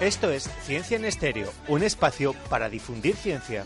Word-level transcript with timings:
Esto 0.00 0.30
es 0.30 0.50
Ciencia 0.66 0.98
en 0.98 1.06
Estéreo, 1.06 1.50
un 1.68 1.82
espacio 1.82 2.34
para 2.50 2.68
difundir 2.68 3.16
ciencia. 3.16 3.64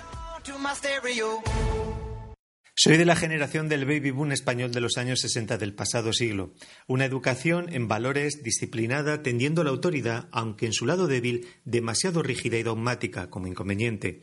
Soy 2.77 2.97
de 2.97 3.05
la 3.05 3.17
generación 3.17 3.69
del 3.69 3.85
baby 3.85 4.13
boom 4.13 4.31
español 4.31 4.71
de 4.71 4.81
los 4.81 4.97
años 4.97 5.19
60 5.23 5.59
del 5.59 5.75
pasado 5.75 6.13
siglo. 6.13 6.55
Una 6.87 7.05
educación 7.05 7.67
en 7.73 7.89
valores 7.89 8.45
disciplinada, 8.45 9.25
tendiendo 9.25 9.63
a 9.63 9.65
la 9.65 9.71
autoridad, 9.71 10.29
aunque 10.31 10.67
en 10.67 10.73
su 10.73 10.87
lado 10.87 11.09
débil, 11.09 11.49
demasiado 11.65 12.23
rígida 12.23 12.59
y 12.59 12.63
dogmática 12.63 13.29
como 13.29 13.49
inconveniente. 13.49 14.21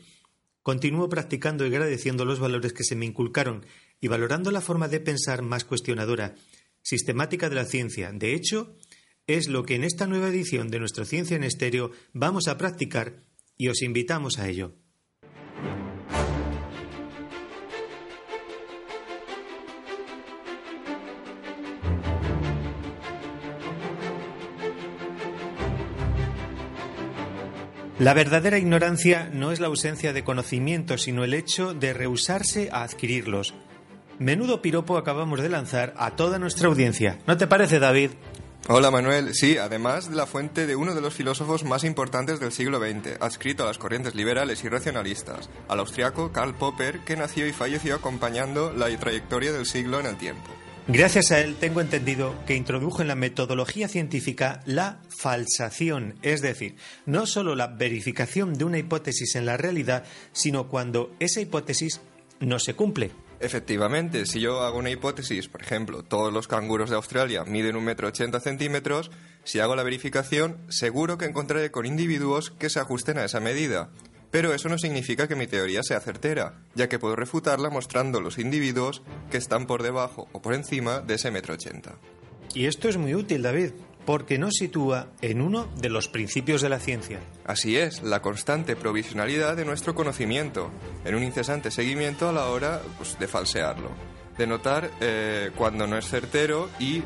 Continúo 0.62 1.10
practicando 1.10 1.66
y 1.66 1.68
agradeciendo 1.68 2.24
los 2.24 2.40
valores 2.40 2.72
que 2.72 2.84
se 2.84 2.96
me 2.96 3.04
inculcaron 3.04 3.66
y 4.00 4.08
valorando 4.08 4.50
la 4.50 4.62
forma 4.62 4.88
de 4.88 5.00
pensar 5.00 5.42
más 5.42 5.66
cuestionadora, 5.66 6.36
sistemática 6.80 7.50
de 7.50 7.56
la 7.56 7.66
ciencia. 7.66 8.12
De 8.12 8.32
hecho, 8.32 8.77
es 9.28 9.46
lo 9.46 9.64
que 9.64 9.76
en 9.76 9.84
esta 9.84 10.06
nueva 10.06 10.28
edición 10.28 10.70
de 10.70 10.80
nuestra 10.80 11.04
Ciencia 11.04 11.36
en 11.36 11.44
Estéreo 11.44 11.92
vamos 12.12 12.48
a 12.48 12.56
practicar 12.56 13.22
y 13.56 13.68
os 13.68 13.82
invitamos 13.82 14.38
a 14.38 14.48
ello. 14.48 14.74
La 27.98 28.14
verdadera 28.14 28.58
ignorancia 28.58 29.28
no 29.34 29.50
es 29.50 29.58
la 29.60 29.66
ausencia 29.66 30.12
de 30.12 30.22
conocimientos, 30.22 31.02
sino 31.02 31.24
el 31.24 31.34
hecho 31.34 31.74
de 31.74 31.92
rehusarse 31.92 32.70
a 32.72 32.84
adquirirlos. 32.84 33.54
Menudo 34.20 34.62
piropo 34.62 34.96
acabamos 34.96 35.42
de 35.42 35.48
lanzar 35.48 35.94
a 35.98 36.14
toda 36.14 36.38
nuestra 36.38 36.68
audiencia. 36.68 37.18
¿No 37.26 37.36
te 37.36 37.48
parece, 37.48 37.80
David? 37.80 38.10
Hola 38.70 38.90
Manuel, 38.90 39.34
sí, 39.34 39.56
además 39.56 40.10
de 40.10 40.16
la 40.16 40.26
fuente 40.26 40.66
de 40.66 40.76
uno 40.76 40.94
de 40.94 41.00
los 41.00 41.14
filósofos 41.14 41.64
más 41.64 41.84
importantes 41.84 42.38
del 42.38 42.52
siglo 42.52 42.78
XX, 42.78 43.18
adscrito 43.18 43.62
a 43.62 43.66
las 43.66 43.78
corrientes 43.78 44.14
liberales 44.14 44.62
y 44.62 44.68
racionalistas, 44.68 45.48
al 45.68 45.80
austriaco 45.80 46.32
Karl 46.32 46.54
Popper, 46.54 46.98
que 47.00 47.16
nació 47.16 47.46
y 47.46 47.54
falleció 47.54 47.94
acompañando 47.94 48.70
la 48.74 48.94
trayectoria 48.98 49.52
del 49.52 49.64
siglo 49.64 50.00
en 50.00 50.04
el 50.04 50.18
tiempo. 50.18 50.50
Gracias 50.86 51.32
a 51.32 51.40
él 51.40 51.56
tengo 51.58 51.80
entendido 51.80 52.34
que 52.46 52.56
introdujo 52.56 53.00
en 53.00 53.08
la 53.08 53.14
metodología 53.14 53.88
científica 53.88 54.60
la 54.66 55.00
falsación, 55.08 56.16
es 56.20 56.42
decir, 56.42 56.76
no 57.06 57.24
solo 57.24 57.54
la 57.54 57.68
verificación 57.68 58.52
de 58.52 58.64
una 58.64 58.76
hipótesis 58.76 59.34
en 59.34 59.46
la 59.46 59.56
realidad, 59.56 60.04
sino 60.32 60.68
cuando 60.68 61.14
esa 61.20 61.40
hipótesis 61.40 62.02
no 62.40 62.58
se 62.58 62.74
cumple. 62.74 63.12
Efectivamente, 63.40 64.26
si 64.26 64.40
yo 64.40 64.62
hago 64.62 64.78
una 64.78 64.90
hipótesis, 64.90 65.48
por 65.48 65.62
ejemplo, 65.62 66.02
todos 66.02 66.32
los 66.32 66.48
canguros 66.48 66.90
de 66.90 66.96
Australia 66.96 67.44
miden 67.44 67.76
un 67.76 67.84
metro 67.84 68.08
ochenta 68.08 68.40
centímetros, 68.40 69.12
si 69.44 69.60
hago 69.60 69.76
la 69.76 69.84
verificación, 69.84 70.58
seguro 70.68 71.18
que 71.18 71.26
encontraré 71.26 71.70
con 71.70 71.86
individuos 71.86 72.50
que 72.50 72.68
se 72.68 72.80
ajusten 72.80 73.16
a 73.16 73.24
esa 73.24 73.38
medida. 73.38 73.90
Pero 74.30 74.52
eso 74.52 74.68
no 74.68 74.76
significa 74.76 75.28
que 75.28 75.36
mi 75.36 75.46
teoría 75.46 75.82
sea 75.82 76.00
certera, 76.00 76.60
ya 76.74 76.88
que 76.88 76.98
puedo 76.98 77.16
refutarla 77.16 77.70
mostrando 77.70 78.20
los 78.20 78.38
individuos 78.38 79.02
que 79.30 79.38
están 79.38 79.66
por 79.66 79.82
debajo 79.82 80.28
o 80.32 80.42
por 80.42 80.52
encima 80.52 81.00
de 81.00 81.14
ese 81.14 81.30
metro 81.30 81.54
ochenta. 81.54 81.94
Y 82.54 82.66
esto 82.66 82.88
es 82.88 82.96
muy 82.96 83.14
útil, 83.14 83.42
David, 83.42 83.70
porque 84.04 84.38
nos 84.38 84.54
sitúa 84.54 85.08
en 85.20 85.40
uno 85.40 85.68
de 85.76 85.90
los 85.90 86.08
principios 86.08 86.62
de 86.62 86.68
la 86.68 86.78
ciencia. 86.78 87.20
Así 87.44 87.76
es, 87.76 88.02
la 88.02 88.22
constante 88.22 88.76
provisionalidad 88.76 89.56
de 89.56 89.64
nuestro 89.64 89.94
conocimiento, 89.94 90.70
en 91.04 91.14
un 91.14 91.22
incesante 91.22 91.70
seguimiento 91.70 92.28
a 92.28 92.32
la 92.32 92.46
hora 92.46 92.80
pues, 92.96 93.18
de 93.18 93.28
falsearlo, 93.28 93.90
de 94.36 94.46
notar 94.46 94.90
eh, 95.00 95.50
cuando 95.56 95.86
no 95.86 95.98
es 95.98 96.08
certero 96.08 96.70
y 96.78 97.02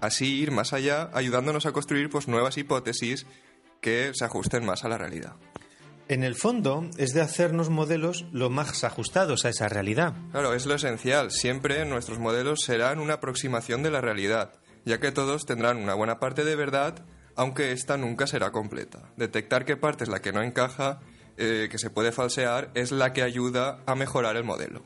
así 0.00 0.38
ir 0.40 0.50
más 0.50 0.72
allá, 0.72 1.10
ayudándonos 1.12 1.66
a 1.66 1.72
construir 1.72 2.10
pues, 2.10 2.28
nuevas 2.28 2.58
hipótesis 2.58 3.26
que 3.80 4.12
se 4.14 4.24
ajusten 4.24 4.64
más 4.64 4.84
a 4.84 4.88
la 4.88 4.98
realidad. 4.98 5.34
En 6.08 6.22
el 6.22 6.36
fondo 6.36 6.88
es 6.98 7.14
de 7.14 7.20
hacernos 7.20 7.68
modelos 7.68 8.26
lo 8.30 8.48
más 8.48 8.84
ajustados 8.84 9.44
a 9.44 9.48
esa 9.48 9.68
realidad. 9.68 10.14
Claro, 10.30 10.54
es 10.54 10.64
lo 10.64 10.74
esencial. 10.74 11.32
Siempre 11.32 11.84
nuestros 11.84 12.20
modelos 12.20 12.60
serán 12.60 13.00
una 13.00 13.14
aproximación 13.14 13.82
de 13.82 13.90
la 13.90 14.00
realidad 14.00 14.52
ya 14.86 15.00
que 15.00 15.12
todos 15.12 15.44
tendrán 15.44 15.76
una 15.76 15.94
buena 15.94 16.18
parte 16.18 16.44
de 16.44 16.56
verdad, 16.56 17.04
aunque 17.34 17.72
esta 17.72 17.98
nunca 17.98 18.26
será 18.26 18.52
completa. 18.52 19.10
Detectar 19.16 19.66
qué 19.66 19.76
parte 19.76 20.04
es 20.04 20.10
la 20.10 20.22
que 20.22 20.32
no 20.32 20.42
encaja, 20.42 21.00
eh, 21.36 21.68
que 21.70 21.78
se 21.78 21.90
puede 21.90 22.12
falsear, 22.12 22.70
es 22.74 22.92
la 22.92 23.12
que 23.12 23.22
ayuda 23.22 23.80
a 23.84 23.94
mejorar 23.94 24.36
el 24.36 24.44
modelo. 24.44 24.82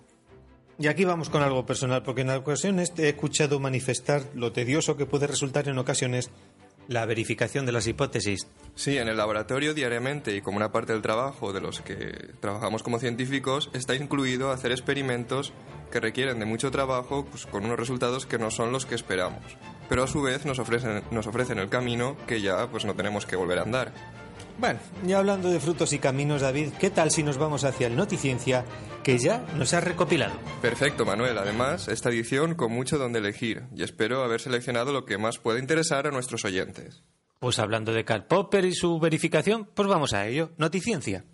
Y 0.79 0.89
aquí 0.89 1.05
vamos 1.05 1.29
con 1.29 1.43
algo 1.43 1.67
personal, 1.67 2.03
porque 2.03 2.23
en 2.23 2.31
ocasiones 2.31 2.95
he 2.97 3.11
escuchado 3.11 3.61
manifestar 3.61 4.23
lo 4.35 4.51
tedioso 4.51 4.97
que 4.97 5.05
puede 5.05 5.27
resultar 5.27 5.69
en 5.69 5.77
ocasiones 5.77 6.31
la 6.91 7.07
verificación 7.07 7.67
de 7.67 7.73
las 7.73 7.87
hipótesis. 7.87 8.49
Sí, 8.75 8.99
en 8.99 9.07
el 9.07 9.17
laboratorio 9.17 9.75
diariamente 9.75 10.35
y 10.35 10.41
como 10.41 10.57
una 10.57 10.73
parte 10.73 10.93
del 10.93 11.03
trabajo 11.03 11.53
de 11.53 11.61
los 11.61 11.81
que 11.81 12.35
trabajamos 12.41 12.83
como 12.83 12.99
científicos 12.99 13.71
está 13.75 13.95
incluido 13.95 14.51
hacer 14.51 14.73
experimentos 14.73 15.53
que 15.93 16.01
requieren 16.01 16.41
de 16.41 16.47
mucho 16.47 16.73
trabajo 16.73 17.27
pues, 17.31 17.47
con 17.47 17.65
unos 17.65 17.79
resultados 17.79 18.27
que 18.27 18.39
no 18.39 18.51
son 18.51 18.73
los 18.73 18.87
que 18.87 18.97
esperamos 18.97 19.57
pero 19.91 20.05
a 20.05 20.07
su 20.07 20.23
vez 20.23 20.47
nos 20.47 20.61
ofrecen, 20.61 21.03
nos 21.11 21.27
ofrecen 21.27 21.59
el 21.59 21.69
camino 21.69 22.17
que 22.29 22.41
ya 22.41 22.69
pues 22.71 22.85
no 22.85 22.95
tenemos 22.95 23.27
que 23.27 23.35
volver 23.35 23.59
a 23.59 23.63
andar. 23.63 23.93
Bueno, 24.61 24.79
ya 25.07 25.17
hablando 25.17 25.49
de 25.49 25.59
frutos 25.59 25.95
y 25.95 25.99
caminos, 25.99 26.43
David, 26.43 26.75
¿qué 26.79 26.91
tal 26.91 27.11
si 27.11 27.23
nos 27.23 27.39
vamos 27.39 27.65
hacia 27.65 27.87
el 27.87 27.97
Noticiencia 27.97 28.67
que 29.03 29.17
ya 29.17 29.43
nos 29.57 29.73
ha 29.73 29.81
recopilado? 29.81 30.35
Perfecto, 30.61 31.07
Manuel. 31.07 31.39
Además, 31.39 31.89
esta 31.89 32.11
edición 32.11 32.55
con 32.55 32.71
mucho 32.71 32.99
donde 32.99 33.21
elegir 33.21 33.63
y 33.75 33.85
espero 33.85 34.23
haber 34.23 34.43
seleccionado 34.43 34.93
lo 34.93 35.07
que 35.07 35.17
más 35.17 35.39
puede 35.39 35.61
interesar 35.61 36.07
a 36.07 36.11
nuestros 36.11 36.45
oyentes. 36.45 37.03
Pues 37.39 37.59
hablando 37.59 37.95
de 37.95 38.05
Karl 38.05 38.27
Popper 38.27 38.67
y 38.67 38.75
su 38.75 39.01
verificación, 39.01 39.67
pues 39.73 39.89
vamos 39.89 40.13
a 40.13 40.27
ello. 40.27 40.51
Noticiencia. 40.59 41.25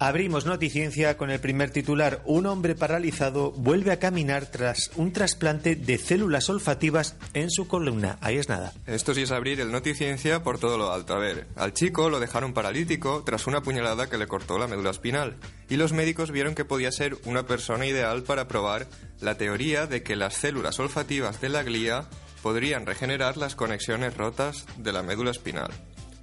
Abrimos 0.00 0.46
Noticiencia 0.46 1.16
con 1.16 1.28
el 1.28 1.40
primer 1.40 1.70
titular. 1.70 2.22
Un 2.24 2.46
hombre 2.46 2.76
paralizado 2.76 3.50
vuelve 3.50 3.90
a 3.90 3.98
caminar 3.98 4.46
tras 4.46 4.92
un 4.94 5.12
trasplante 5.12 5.74
de 5.74 5.98
células 5.98 6.48
olfativas 6.48 7.16
en 7.34 7.50
su 7.50 7.66
columna. 7.66 8.16
Ahí 8.20 8.36
es 8.36 8.48
nada. 8.48 8.72
Esto 8.86 9.12
sí 9.12 9.22
es 9.22 9.32
abrir 9.32 9.60
el 9.60 9.72
Noticiencia 9.72 10.44
por 10.44 10.60
todo 10.60 10.78
lo 10.78 10.92
alto. 10.92 11.14
A 11.14 11.18
ver, 11.18 11.48
al 11.56 11.72
chico 11.72 12.10
lo 12.10 12.20
dejaron 12.20 12.54
paralítico 12.54 13.24
tras 13.26 13.48
una 13.48 13.60
puñalada 13.60 14.08
que 14.08 14.18
le 14.18 14.28
cortó 14.28 14.56
la 14.56 14.68
médula 14.68 14.90
espinal. 14.90 15.34
Y 15.68 15.76
los 15.76 15.92
médicos 15.92 16.30
vieron 16.30 16.54
que 16.54 16.64
podía 16.64 16.92
ser 16.92 17.16
una 17.24 17.46
persona 17.46 17.84
ideal 17.84 18.22
para 18.22 18.46
probar 18.46 18.86
la 19.20 19.36
teoría 19.36 19.88
de 19.88 20.04
que 20.04 20.14
las 20.14 20.34
células 20.34 20.78
olfativas 20.78 21.40
de 21.40 21.48
la 21.48 21.64
glía 21.64 22.04
podrían 22.40 22.86
regenerar 22.86 23.36
las 23.36 23.56
conexiones 23.56 24.16
rotas 24.16 24.64
de 24.76 24.92
la 24.92 25.02
médula 25.02 25.32
espinal 25.32 25.72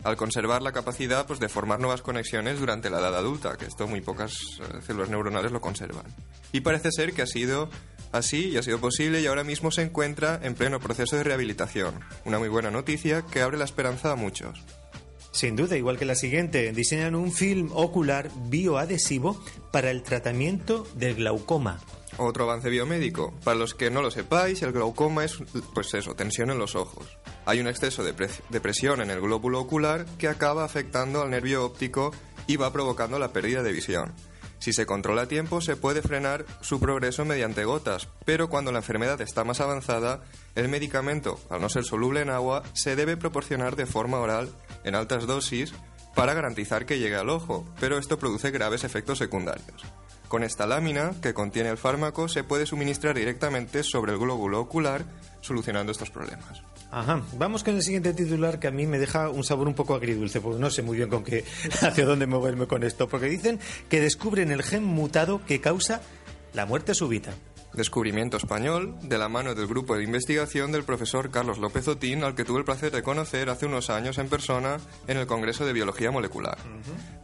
al 0.06 0.18
conservar 0.18 0.62
la 0.62 0.72
capacidad 0.72 1.26
pues, 1.26 1.40
de 1.40 1.50
formar 1.50 1.80
nuevas 1.80 2.04
conexiones 2.04 2.60
durante 2.60 2.92
la 2.92 3.00
edad 3.00 3.16
adulta, 3.16 3.58
que 3.58 3.66
esto 3.66 3.88
muy 3.88 4.02
pocas 4.02 4.34
eh, 4.62 4.82
células 4.86 5.10
neuronales 5.10 5.52
lo 5.52 5.60
conservan. 5.60 6.06
Y 6.52 6.62
parece 6.62 6.92
ser 6.92 7.14
que 7.14 7.24
ha 7.24 7.28
sido 7.28 7.72
así 8.12 8.50
y 8.50 8.58
ha 8.58 8.64
sido 8.64 8.80
posible 8.80 9.20
y 9.20 9.26
ahora 9.26 9.44
mismo 9.44 9.72
se 9.72 9.82
encuentra 9.82 10.40
en 10.44 10.54
pleno 10.54 10.80
proceso 10.80 11.16
de 11.16 11.24
rehabilitación. 11.24 12.02
Una 12.24 12.38
muy 12.38 12.50
buena 12.50 12.70
noticia 12.70 13.24
que 13.24 13.42
abre 13.42 13.58
la 13.58 13.66
esperanza 13.66 14.12
a 14.12 14.16
muchos. 14.16 14.64
Sin 15.32 15.56
duda, 15.56 15.76
igual 15.76 15.98
que 15.98 16.06
la 16.06 16.16
siguiente, 16.16 16.72
diseñan 16.72 17.16
un 17.16 17.32
film 17.32 17.72
ocular 17.74 18.30
bioadhesivo 18.48 19.44
para 19.72 19.90
el 19.90 20.04
tratamiento 20.04 20.88
del 20.94 21.16
glaucoma. 21.16 21.80
Otro 22.18 22.44
avance 22.44 22.70
biomédico. 22.70 23.34
Para 23.44 23.58
los 23.58 23.74
que 23.74 23.90
no 23.90 24.04
lo 24.04 24.12
sepáis, 24.12 24.62
el 24.62 24.72
glaucoma 24.72 25.26
es, 25.26 25.40
pues 25.74 25.96
eso, 25.96 26.14
tensión 26.14 26.52
en 26.52 26.60
los 26.60 26.76
ojos. 26.76 27.18
Hay 27.46 27.60
un 27.60 27.68
exceso 27.68 28.04
de, 28.04 28.14
presión 28.60 29.02
en 29.02 29.12
el 29.12 29.22
glóbulo 29.22 29.60
ocular 29.60 30.06
que 30.18 30.28
acaba 30.28 30.66
afectando 30.66 31.22
al 31.22 31.30
nervio 31.30 31.64
óptico 31.64 32.12
y 32.48 32.58
va 32.58 32.74
provocando 32.74 33.20
la 33.20 33.34
pérdida 33.34 33.62
de 33.62 33.72
visión. 33.72 34.14
Si 34.58 34.74
se 34.74 34.88
controla 34.88 35.24
a 35.24 35.28
tiempo, 35.28 35.62
se 35.62 35.76
puede 35.76 36.02
frenar 36.02 36.46
su 36.62 36.80
progreso 36.80 37.24
mediante 37.24 37.66
gotas, 37.66 38.08
pero 38.26 38.50
cuando 38.50 38.72
la 38.72 38.80
enfermedad 38.80 39.22
está 39.22 39.44
más 39.44 39.62
avanzada, 39.62 40.24
el 40.56 40.70
medicamento, 40.70 41.40
al 41.50 41.62
no 41.62 41.70
ser 41.70 41.84
soluble 41.84 42.22
en 42.22 42.32
agua, 42.32 42.64
se 42.74 42.96
debe 42.96 43.16
proporcionar 43.16 43.76
de 43.76 43.86
forma 43.86 44.20
oral 44.20 44.50
en 44.84 44.96
altas 44.96 45.28
dosis 45.28 45.74
para 46.16 46.34
garantizar 46.34 46.88
que 46.88 46.98
llegue 46.98 47.16
al 47.16 47.30
ojo, 47.30 47.66
pero 47.80 48.00
esto 48.00 48.18
produce 48.18 48.50
graves 48.50 48.84
efectos 48.84 49.20
secundarios. 49.20 49.84
Con 50.30 50.44
esta 50.44 50.66
lámina, 50.66 51.12
que 51.22 51.36
contiene 51.36 51.70
el 51.70 51.78
fármaco, 51.78 52.28
se 52.28 52.44
puede 52.44 52.66
suministrar 52.66 53.16
directamente 53.16 53.84
sobre 53.84 54.14
el 54.14 54.18
glóbulo 54.18 54.60
ocular, 54.60 55.06
solucionando 55.42 55.92
estos 55.92 56.10
problemas. 56.10 56.64
Ajá. 56.96 57.22
Vamos 57.38 57.66
con 57.66 57.76
el 57.76 57.84
siguiente 57.84 58.14
titular 58.14 58.58
que 58.58 58.68
a 58.68 58.72
mí 58.72 58.88
me 58.88 58.98
deja 58.98 59.28
un 59.30 59.44
sabor 59.44 59.68
un 59.68 59.74
poco 59.74 59.96
agridulce, 59.96 60.40
porque 60.40 60.62
no 60.62 60.70
sé 60.70 60.82
muy 60.82 60.96
bien 60.96 61.10
con 61.10 61.26
qué, 61.26 61.44
hacia 61.82 62.06
dónde 62.06 62.26
moverme 62.26 62.68
con 62.68 62.86
esto, 62.86 63.10
porque 63.10 63.26
dicen 63.26 63.60
que 63.90 64.00
descubren 64.00 64.50
el 64.50 64.64
gen 64.64 64.86
mutado 64.86 65.44
que 65.46 65.60
causa 65.60 66.02
la 66.54 66.66
muerte 66.66 66.96
súbita. 66.96 67.34
Descubrimiento 67.74 68.38
español 68.38 68.96
de 69.02 69.18
la 69.18 69.28
mano 69.28 69.54
del 69.54 69.68
grupo 69.68 69.98
de 69.98 70.06
investigación 70.06 70.72
del 70.72 70.86
profesor 70.86 71.32
Carlos 71.32 71.58
López 71.58 71.86
Otín, 71.90 72.24
al 72.24 72.34
que 72.34 72.46
tuve 72.46 72.60
el 72.60 72.66
placer 72.66 72.94
de 72.94 73.04
conocer 73.04 73.50
hace 73.50 73.66
unos 73.66 73.90
años 73.90 74.18
en 74.18 74.30
persona 74.30 74.78
en 75.10 75.18
el 75.18 75.28
Congreso 75.28 75.66
de 75.66 75.74
Biología 75.74 76.12
Molecular. 76.12 76.58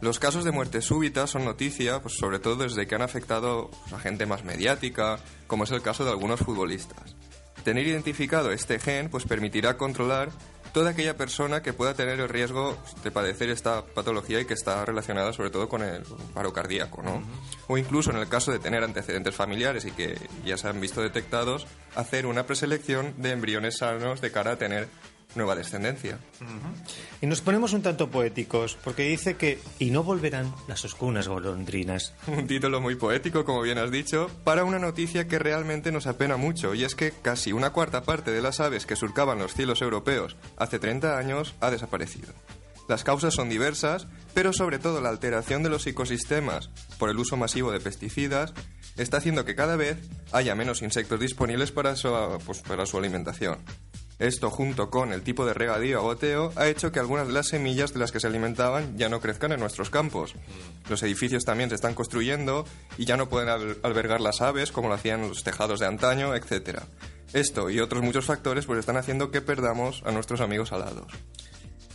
Los 0.02 0.18
casos 0.18 0.44
de 0.44 0.52
muerte 0.52 0.82
súbita 0.82 1.26
son 1.26 1.46
noticia, 1.46 2.02
pues, 2.02 2.18
sobre 2.18 2.40
todo 2.40 2.56
desde 2.56 2.86
que 2.86 2.94
han 2.94 3.00
afectado 3.00 3.70
a 3.90 3.98
gente 3.98 4.26
más 4.26 4.44
mediática, 4.44 5.18
como 5.46 5.64
es 5.64 5.70
el 5.70 5.80
caso 5.80 6.04
de 6.04 6.10
algunos 6.10 6.40
futbolistas. 6.40 7.16
Tener 7.64 7.86
identificado 7.86 8.50
este 8.52 8.78
gen 8.78 9.08
pues 9.08 9.24
permitirá 9.24 9.76
controlar 9.76 10.30
toda 10.72 10.90
aquella 10.90 11.16
persona 11.16 11.62
que 11.62 11.72
pueda 11.72 11.94
tener 11.94 12.18
el 12.18 12.28
riesgo 12.28 12.76
de 13.04 13.10
padecer 13.10 13.50
esta 13.50 13.84
patología 13.84 14.40
y 14.40 14.46
que 14.46 14.54
está 14.54 14.84
relacionada 14.84 15.32
sobre 15.32 15.50
todo 15.50 15.68
con 15.68 15.82
el 15.82 16.02
paro 16.34 16.52
cardíaco, 16.52 17.02
¿no? 17.02 17.22
O 17.68 17.76
incluso 17.76 18.10
en 18.10 18.16
el 18.16 18.28
caso 18.28 18.52
de 18.52 18.58
tener 18.58 18.82
antecedentes 18.82 19.34
familiares 19.34 19.84
y 19.84 19.92
que 19.92 20.16
ya 20.44 20.56
se 20.56 20.68
han 20.68 20.80
visto 20.80 21.02
detectados, 21.02 21.66
hacer 21.94 22.26
una 22.26 22.46
preselección 22.46 23.14
de 23.18 23.32
embriones 23.32 23.78
sanos 23.78 24.20
de 24.20 24.32
cara 24.32 24.52
a 24.52 24.56
tener 24.56 24.88
nueva 25.34 25.54
descendencia. 25.54 26.18
Y 27.20 27.26
nos 27.26 27.40
ponemos 27.40 27.72
un 27.72 27.82
tanto 27.82 28.10
poéticos, 28.10 28.76
porque 28.82 29.04
dice 29.04 29.36
que 29.36 29.58
y 29.78 29.90
no 29.90 30.02
volverán 30.02 30.54
las 30.68 30.84
oscuras 30.84 31.28
golondrinas. 31.28 32.14
Un 32.26 32.46
título 32.46 32.80
muy 32.80 32.96
poético, 32.96 33.44
como 33.44 33.62
bien 33.62 33.78
has 33.78 33.90
dicho, 33.90 34.30
para 34.44 34.64
una 34.64 34.78
noticia 34.78 35.28
que 35.28 35.38
realmente 35.38 35.92
nos 35.92 36.06
apena 36.06 36.36
mucho, 36.36 36.74
y 36.74 36.84
es 36.84 36.94
que 36.94 37.12
casi 37.12 37.52
una 37.52 37.70
cuarta 37.70 38.02
parte 38.02 38.30
de 38.30 38.42
las 38.42 38.60
aves 38.60 38.86
que 38.86 38.96
surcaban 38.96 39.38
los 39.38 39.54
cielos 39.54 39.82
europeos 39.82 40.36
hace 40.56 40.78
30 40.78 41.18
años 41.18 41.54
ha 41.60 41.70
desaparecido. 41.70 42.32
Las 42.88 43.04
causas 43.04 43.34
son 43.34 43.48
diversas, 43.48 44.06
pero 44.34 44.52
sobre 44.52 44.78
todo 44.78 45.00
la 45.00 45.08
alteración 45.08 45.62
de 45.62 45.70
los 45.70 45.86
ecosistemas 45.86 46.70
por 46.98 47.10
el 47.10 47.18
uso 47.18 47.36
masivo 47.36 47.70
de 47.70 47.80
pesticidas 47.80 48.52
está 48.96 49.18
haciendo 49.18 49.44
que 49.44 49.54
cada 49.54 49.76
vez 49.76 49.98
haya 50.32 50.54
menos 50.54 50.82
insectos 50.82 51.20
disponibles 51.20 51.72
para 51.72 51.96
su, 51.96 52.10
pues, 52.44 52.60
para 52.60 52.86
su 52.86 52.98
alimentación. 52.98 53.58
Esto, 54.22 54.50
junto 54.50 54.88
con 54.88 55.12
el 55.12 55.22
tipo 55.22 55.44
de 55.44 55.52
regadío 55.52 55.98
a 55.98 56.02
goteo, 56.02 56.52
ha 56.54 56.68
hecho 56.68 56.92
que 56.92 57.00
algunas 57.00 57.26
de 57.26 57.32
las 57.32 57.48
semillas 57.48 57.92
de 57.92 57.98
las 57.98 58.12
que 58.12 58.20
se 58.20 58.28
alimentaban 58.28 58.96
ya 58.96 59.08
no 59.08 59.20
crezcan 59.20 59.50
en 59.50 59.58
nuestros 59.58 59.90
campos. 59.90 60.36
Los 60.88 61.02
edificios 61.02 61.44
también 61.44 61.70
se 61.70 61.74
están 61.74 61.94
construyendo 61.94 62.64
y 62.96 63.04
ya 63.04 63.16
no 63.16 63.28
pueden 63.28 63.48
albergar 63.82 64.20
las 64.20 64.40
aves 64.40 64.70
como 64.70 64.86
lo 64.86 64.94
hacían 64.94 65.28
los 65.28 65.42
tejados 65.42 65.80
de 65.80 65.86
antaño, 65.86 66.36
etc. 66.36 66.82
Esto 67.32 67.68
y 67.68 67.80
otros 67.80 68.04
muchos 68.04 68.26
factores 68.26 68.64
pues 68.64 68.78
están 68.78 68.96
haciendo 68.96 69.32
que 69.32 69.40
perdamos 69.40 70.04
a 70.06 70.12
nuestros 70.12 70.40
amigos 70.40 70.70
alados. 70.70 71.12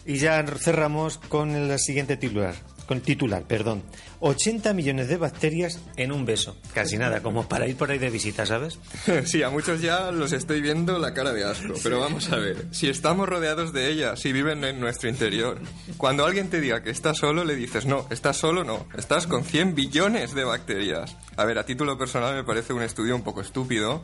Y 0.05 0.17
ya 0.17 0.45
cerramos 0.57 1.19
con 1.29 1.55
el 1.55 1.79
siguiente 1.79 2.17
titular 2.17 2.55
con 2.87 3.01
titular, 3.01 3.43
perdón. 3.43 3.83
80 4.19 4.73
millones 4.73 5.07
de 5.09 5.17
bacterias 5.17 5.79
en 5.95 6.11
un 6.11 6.25
beso. 6.25 6.57
Casi 6.73 6.97
nada, 6.97 7.21
como 7.21 7.47
para 7.47 7.67
ir 7.67 7.75
por 7.75 7.91
ahí 7.91 7.99
de 7.99 8.09
visita, 8.09 8.45
¿sabes? 8.45 8.79
Sí, 9.25 9.43
a 9.43 9.49
muchos 9.49 9.81
ya 9.81 10.11
los 10.11 10.31
estoy 10.31 10.61
viendo 10.61 10.97
la 10.99 11.13
cara 11.13 11.33
de 11.33 11.43
asco. 11.43 11.73
Pero 11.83 11.99
vamos 11.99 12.31
a 12.31 12.37
ver, 12.37 12.65
si 12.71 12.87
estamos 12.87 13.27
rodeados 13.27 13.73
de 13.73 13.89
ellas, 13.89 14.19
si 14.19 14.31
viven 14.31 14.63
en 14.63 14.79
nuestro 14.79 15.09
interior, 15.09 15.59
cuando 15.97 16.25
alguien 16.25 16.49
te 16.49 16.61
diga 16.61 16.81
que 16.81 16.89
estás 16.89 17.17
solo, 17.17 17.43
le 17.43 17.55
dices, 17.55 17.85
no, 17.85 18.07
estás 18.09 18.37
solo, 18.37 18.63
no, 18.63 18.87
estás 18.97 19.27
con 19.27 19.43
100 19.43 19.75
billones 19.75 20.33
de 20.33 20.45
bacterias. 20.45 21.15
A 21.35 21.45
ver, 21.45 21.57
a 21.57 21.65
título 21.65 21.97
personal 21.97 22.35
me 22.35 22.43
parece 22.43 22.73
un 22.73 22.81
estudio 22.81 23.15
un 23.15 23.23
poco 23.23 23.41
estúpido 23.41 24.03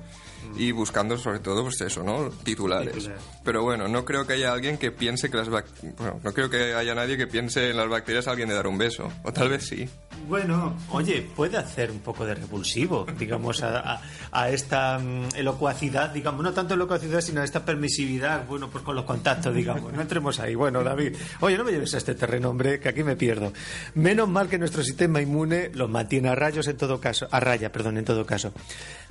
y 0.57 0.71
buscando 0.71 1.17
sobre 1.17 1.39
todo 1.39 1.63
pues 1.63 1.81
eso, 1.81 2.03
¿no? 2.03 2.29
Titulares. 2.29 3.09
Pero 3.43 3.63
bueno, 3.63 3.87
no 3.87 4.05
creo 4.05 4.27
que 4.27 4.33
haya 4.33 4.53
alguien 4.53 4.77
que 4.77 4.91
piense 4.91 5.29
que 5.29 5.37
las 5.37 5.49
bueno, 5.49 6.19
no 6.23 6.33
creo 6.33 6.49
que 6.49 6.73
haya 6.73 6.93
nadie 6.95 7.17
que 7.17 7.27
piense 7.27 7.69
en 7.69 7.77
las 7.77 7.87
bacterias 7.87 8.27
a 8.27 8.31
alguien 8.31 8.49
de 8.49 8.55
dar 8.55 8.67
un 8.67 8.72
beso, 8.77 9.11
o 9.23 9.31
tal 9.31 9.49
vez 9.49 9.65
sí. 9.65 9.87
Bueno, 10.27 10.77
oye, 10.89 11.27
puede 11.35 11.57
hacer 11.57 11.91
un 11.91 11.99
poco 11.99 12.25
de 12.25 12.33
repulsivo, 12.35 13.05
digamos, 13.19 13.61
a, 13.61 14.01
a, 14.31 14.49
esta 14.49 14.97
mm, 14.97 15.35
elocuacidad, 15.35 16.11
digamos, 16.11 16.43
no 16.43 16.53
tanto 16.53 16.75
elocuacidad, 16.75 17.19
sino 17.19 17.41
a 17.41 17.43
esta 17.43 17.65
permisividad, 17.65 18.45
bueno, 18.47 18.69
pues 18.69 18.83
con 18.83 18.95
los 18.95 19.03
contactos, 19.03 19.53
digamos. 19.53 19.91
No 19.91 20.01
entremos 20.01 20.39
ahí. 20.39 20.55
Bueno, 20.55 20.83
David, 20.83 21.15
oye, 21.41 21.57
no 21.57 21.65
me 21.65 21.71
lleves 21.71 21.93
a 21.95 21.97
este 21.97 22.15
terreno, 22.15 22.49
hombre, 22.49 22.79
que 22.79 22.89
aquí 22.89 23.03
me 23.03 23.17
pierdo. 23.17 23.51
Menos 23.95 24.29
mal 24.29 24.47
que 24.47 24.57
nuestro 24.57 24.83
sistema 24.83 25.21
inmune 25.21 25.71
los 25.73 25.89
mantiene 25.89 26.29
a 26.29 26.35
rayos 26.35 26.67
en 26.67 26.77
todo 26.77 27.01
caso, 27.01 27.27
a 27.29 27.39
raya, 27.39 27.71
perdón, 27.71 27.97
en 27.97 28.05
todo 28.05 28.25
caso. 28.25 28.53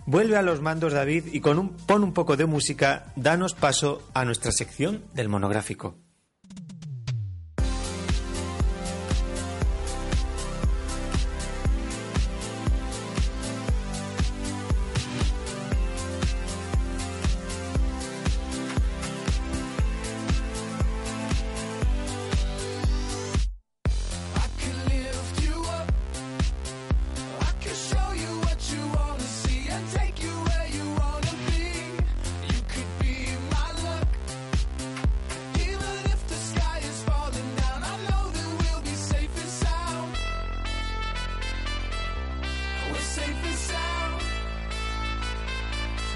Vuelve 0.06 0.36
a 0.36 0.42
los 0.42 0.62
mandos, 0.62 0.94
David, 0.94 1.26
y 1.32 1.40
con 1.40 1.58
un, 1.58 1.76
pon 1.76 2.02
un 2.02 2.14
poco 2.14 2.36
de 2.36 2.46
música, 2.46 3.12
danos 3.16 3.54
paso 3.54 4.02
a 4.14 4.24
nuestra 4.24 4.50
sección 4.50 5.04
del 5.14 5.28
monográfico. 5.28 5.96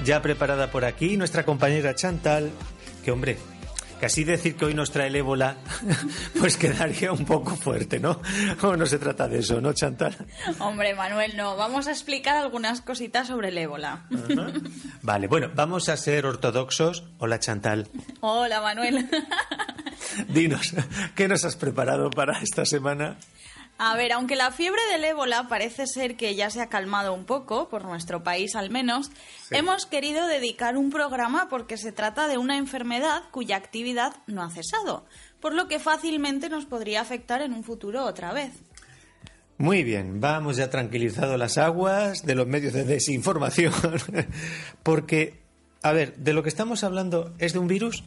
Ya 0.04 0.22
preparada 0.22 0.70
por 0.70 0.84
aquí 0.84 1.16
nuestra 1.16 1.44
compañera 1.44 1.94
Chantal, 1.94 2.50
que 3.04 3.10
hombre, 3.10 3.38
casi 4.00 4.24
decir 4.24 4.56
que 4.56 4.66
hoy 4.66 4.74
nos 4.74 4.90
trae 4.90 5.08
el 5.08 5.16
ébola, 5.16 5.56
pues 6.38 6.56
quedaría 6.56 7.12
un 7.12 7.24
poco 7.24 7.56
fuerte, 7.56 7.98
¿no? 7.98 8.20
O 8.62 8.76
no 8.76 8.86
se 8.86 8.98
trata 8.98 9.26
de 9.28 9.40
eso, 9.40 9.60
¿no, 9.60 9.72
Chantal? 9.72 10.14
Hombre, 10.58 10.94
Manuel, 10.94 11.36
no. 11.36 11.56
Vamos 11.56 11.88
a 11.88 11.90
explicar 11.90 12.36
algunas 12.36 12.80
cositas 12.82 13.26
sobre 13.26 13.48
el 13.48 13.58
ébola. 13.58 14.04
Vale, 15.02 15.26
bueno, 15.26 15.50
vamos 15.54 15.88
a 15.88 15.96
ser 15.96 16.26
ortodoxos. 16.26 17.04
Hola, 17.18 17.40
Chantal. 17.40 17.88
Hola, 18.20 18.60
Manuel. 18.60 19.08
Dinos, 20.28 20.74
¿qué 21.14 21.26
nos 21.26 21.44
has 21.44 21.56
preparado 21.56 22.10
para 22.10 22.38
esta 22.40 22.64
semana? 22.64 23.16
A 23.78 23.94
ver, 23.94 24.12
aunque 24.12 24.36
la 24.36 24.52
fiebre 24.52 24.80
del 24.90 25.04
ébola 25.04 25.48
parece 25.48 25.86
ser 25.86 26.16
que 26.16 26.34
ya 26.34 26.48
se 26.48 26.62
ha 26.62 26.68
calmado 26.68 27.12
un 27.12 27.26
poco, 27.26 27.68
por 27.68 27.84
nuestro 27.84 28.22
país 28.22 28.56
al 28.56 28.70
menos, 28.70 29.10
hemos 29.50 29.84
querido 29.84 30.26
dedicar 30.26 30.78
un 30.78 30.90
programa 30.90 31.48
porque 31.50 31.76
se 31.76 31.92
trata 31.92 32.26
de 32.26 32.38
una 32.38 32.56
enfermedad 32.56 33.24
cuya 33.30 33.56
actividad 33.56 34.16
no 34.26 34.42
ha 34.42 34.50
cesado, 34.50 35.04
por 35.40 35.52
lo 35.52 35.68
que 35.68 35.78
fácilmente 35.78 36.48
nos 36.48 36.64
podría 36.64 37.02
afectar 37.02 37.42
en 37.42 37.52
un 37.52 37.64
futuro 37.64 38.04
otra 38.04 38.32
vez. 38.32 38.52
Muy 39.58 39.84
bien, 39.84 40.20
vamos 40.20 40.56
ya 40.56 40.70
tranquilizado 40.70 41.36
las 41.36 41.58
aguas 41.58 42.24
de 42.24 42.34
los 42.34 42.46
medios 42.46 42.72
de 42.72 42.84
desinformación, 42.84 43.74
porque, 44.82 45.38
a 45.82 45.92
ver, 45.92 46.16
de 46.16 46.32
lo 46.32 46.42
que 46.42 46.48
estamos 46.48 46.82
hablando 46.82 47.34
es 47.38 47.52
de 47.52 47.58
un 47.58 47.68
virus 47.68 48.04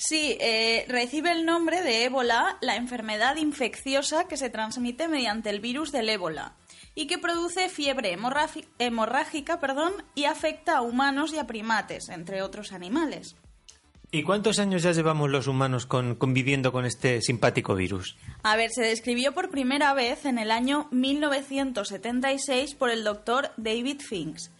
Sí, 0.00 0.38
eh, 0.40 0.86
recibe 0.88 1.30
el 1.30 1.44
nombre 1.44 1.82
de 1.82 2.04
ébola, 2.04 2.56
la 2.62 2.76
enfermedad 2.76 3.36
infecciosa 3.36 4.26
que 4.26 4.38
se 4.38 4.48
transmite 4.48 5.08
mediante 5.08 5.50
el 5.50 5.60
virus 5.60 5.92
del 5.92 6.08
ébola 6.08 6.54
y 6.94 7.06
que 7.06 7.18
produce 7.18 7.68
fiebre 7.68 8.16
hemorrágica 8.78 9.60
perdón, 9.60 9.92
y 10.14 10.24
afecta 10.24 10.78
a 10.78 10.80
humanos 10.80 11.34
y 11.34 11.38
a 11.38 11.46
primates, 11.46 12.08
entre 12.08 12.40
otros 12.40 12.72
animales. 12.72 13.36
¿Y 14.10 14.22
cuántos 14.22 14.58
años 14.58 14.82
ya 14.82 14.92
llevamos 14.92 15.28
los 15.28 15.46
humanos 15.46 15.84
conviviendo 15.84 16.72
con 16.72 16.86
este 16.86 17.20
simpático 17.20 17.74
virus? 17.74 18.16
A 18.42 18.56
ver, 18.56 18.70
se 18.70 18.82
describió 18.82 19.34
por 19.34 19.50
primera 19.50 19.92
vez 19.92 20.24
en 20.24 20.38
el 20.38 20.50
año 20.50 20.88
1976 20.92 22.74
por 22.74 22.88
el 22.88 23.04
doctor 23.04 23.50
David 23.58 24.00
Finks 24.00 24.50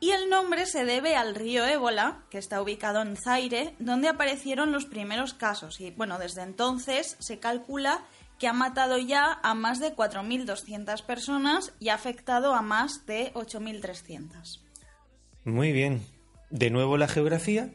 y 0.00 0.10
el 0.10 0.28
nombre 0.28 0.66
se 0.66 0.84
debe 0.84 1.16
al 1.16 1.34
río 1.34 1.64
Ébola, 1.64 2.24
que 2.30 2.38
está 2.38 2.60
ubicado 2.60 3.00
en 3.00 3.16
Zaire, 3.16 3.74
donde 3.78 4.08
aparecieron 4.08 4.72
los 4.72 4.84
primeros 4.84 5.34
casos. 5.34 5.80
Y 5.80 5.90
bueno, 5.92 6.18
desde 6.18 6.42
entonces 6.42 7.16
se 7.20 7.38
calcula 7.38 8.04
que 8.38 8.48
ha 8.48 8.52
matado 8.52 8.98
ya 8.98 9.38
a 9.42 9.54
más 9.54 9.80
de 9.80 9.94
4.200 9.94 11.02
personas 11.04 11.72
y 11.78 11.88
ha 11.88 11.94
afectado 11.94 12.54
a 12.54 12.62
más 12.62 13.06
de 13.06 13.32
8.300. 13.34 14.60
Muy 15.44 15.72
bien. 15.72 16.02
De 16.50 16.70
nuevo 16.70 16.96
la 16.96 17.08
geografía 17.08 17.70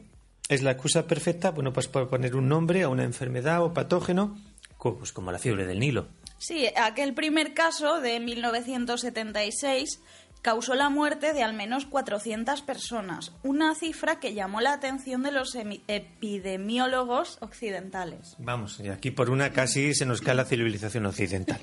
es 0.48 0.62
la 0.62 0.72
excusa 0.72 1.06
perfecta, 1.06 1.50
bueno, 1.50 1.72
pues 1.72 1.88
para 1.88 2.08
poner 2.08 2.36
un 2.36 2.48
nombre 2.48 2.82
a 2.82 2.88
una 2.88 3.04
enfermedad 3.04 3.62
o 3.62 3.74
patógeno 3.74 4.36
pues 4.80 5.12
como 5.12 5.30
la 5.30 5.38
fiebre 5.38 5.66
del 5.66 5.78
Nilo. 5.78 6.08
Sí, 6.38 6.66
aquel 6.74 7.12
primer 7.12 7.52
caso 7.52 8.00
de 8.00 8.18
1976 8.18 10.00
causó 10.42 10.74
la 10.74 10.88
muerte 10.88 11.32
de 11.32 11.42
al 11.42 11.54
menos 11.54 11.86
400 11.86 12.62
personas, 12.62 13.32
una 13.42 13.74
cifra 13.74 14.20
que 14.20 14.34
llamó 14.34 14.60
la 14.60 14.72
atención 14.72 15.22
de 15.22 15.32
los 15.32 15.54
epidemiólogos 15.54 17.38
occidentales. 17.40 18.36
Vamos, 18.38 18.80
y 18.80 18.88
aquí 18.88 19.10
por 19.10 19.30
una 19.30 19.52
casi 19.52 19.94
se 19.94 20.06
nos 20.06 20.20
cae 20.20 20.34
la 20.34 20.44
civilización 20.44 21.06
occidental. 21.06 21.60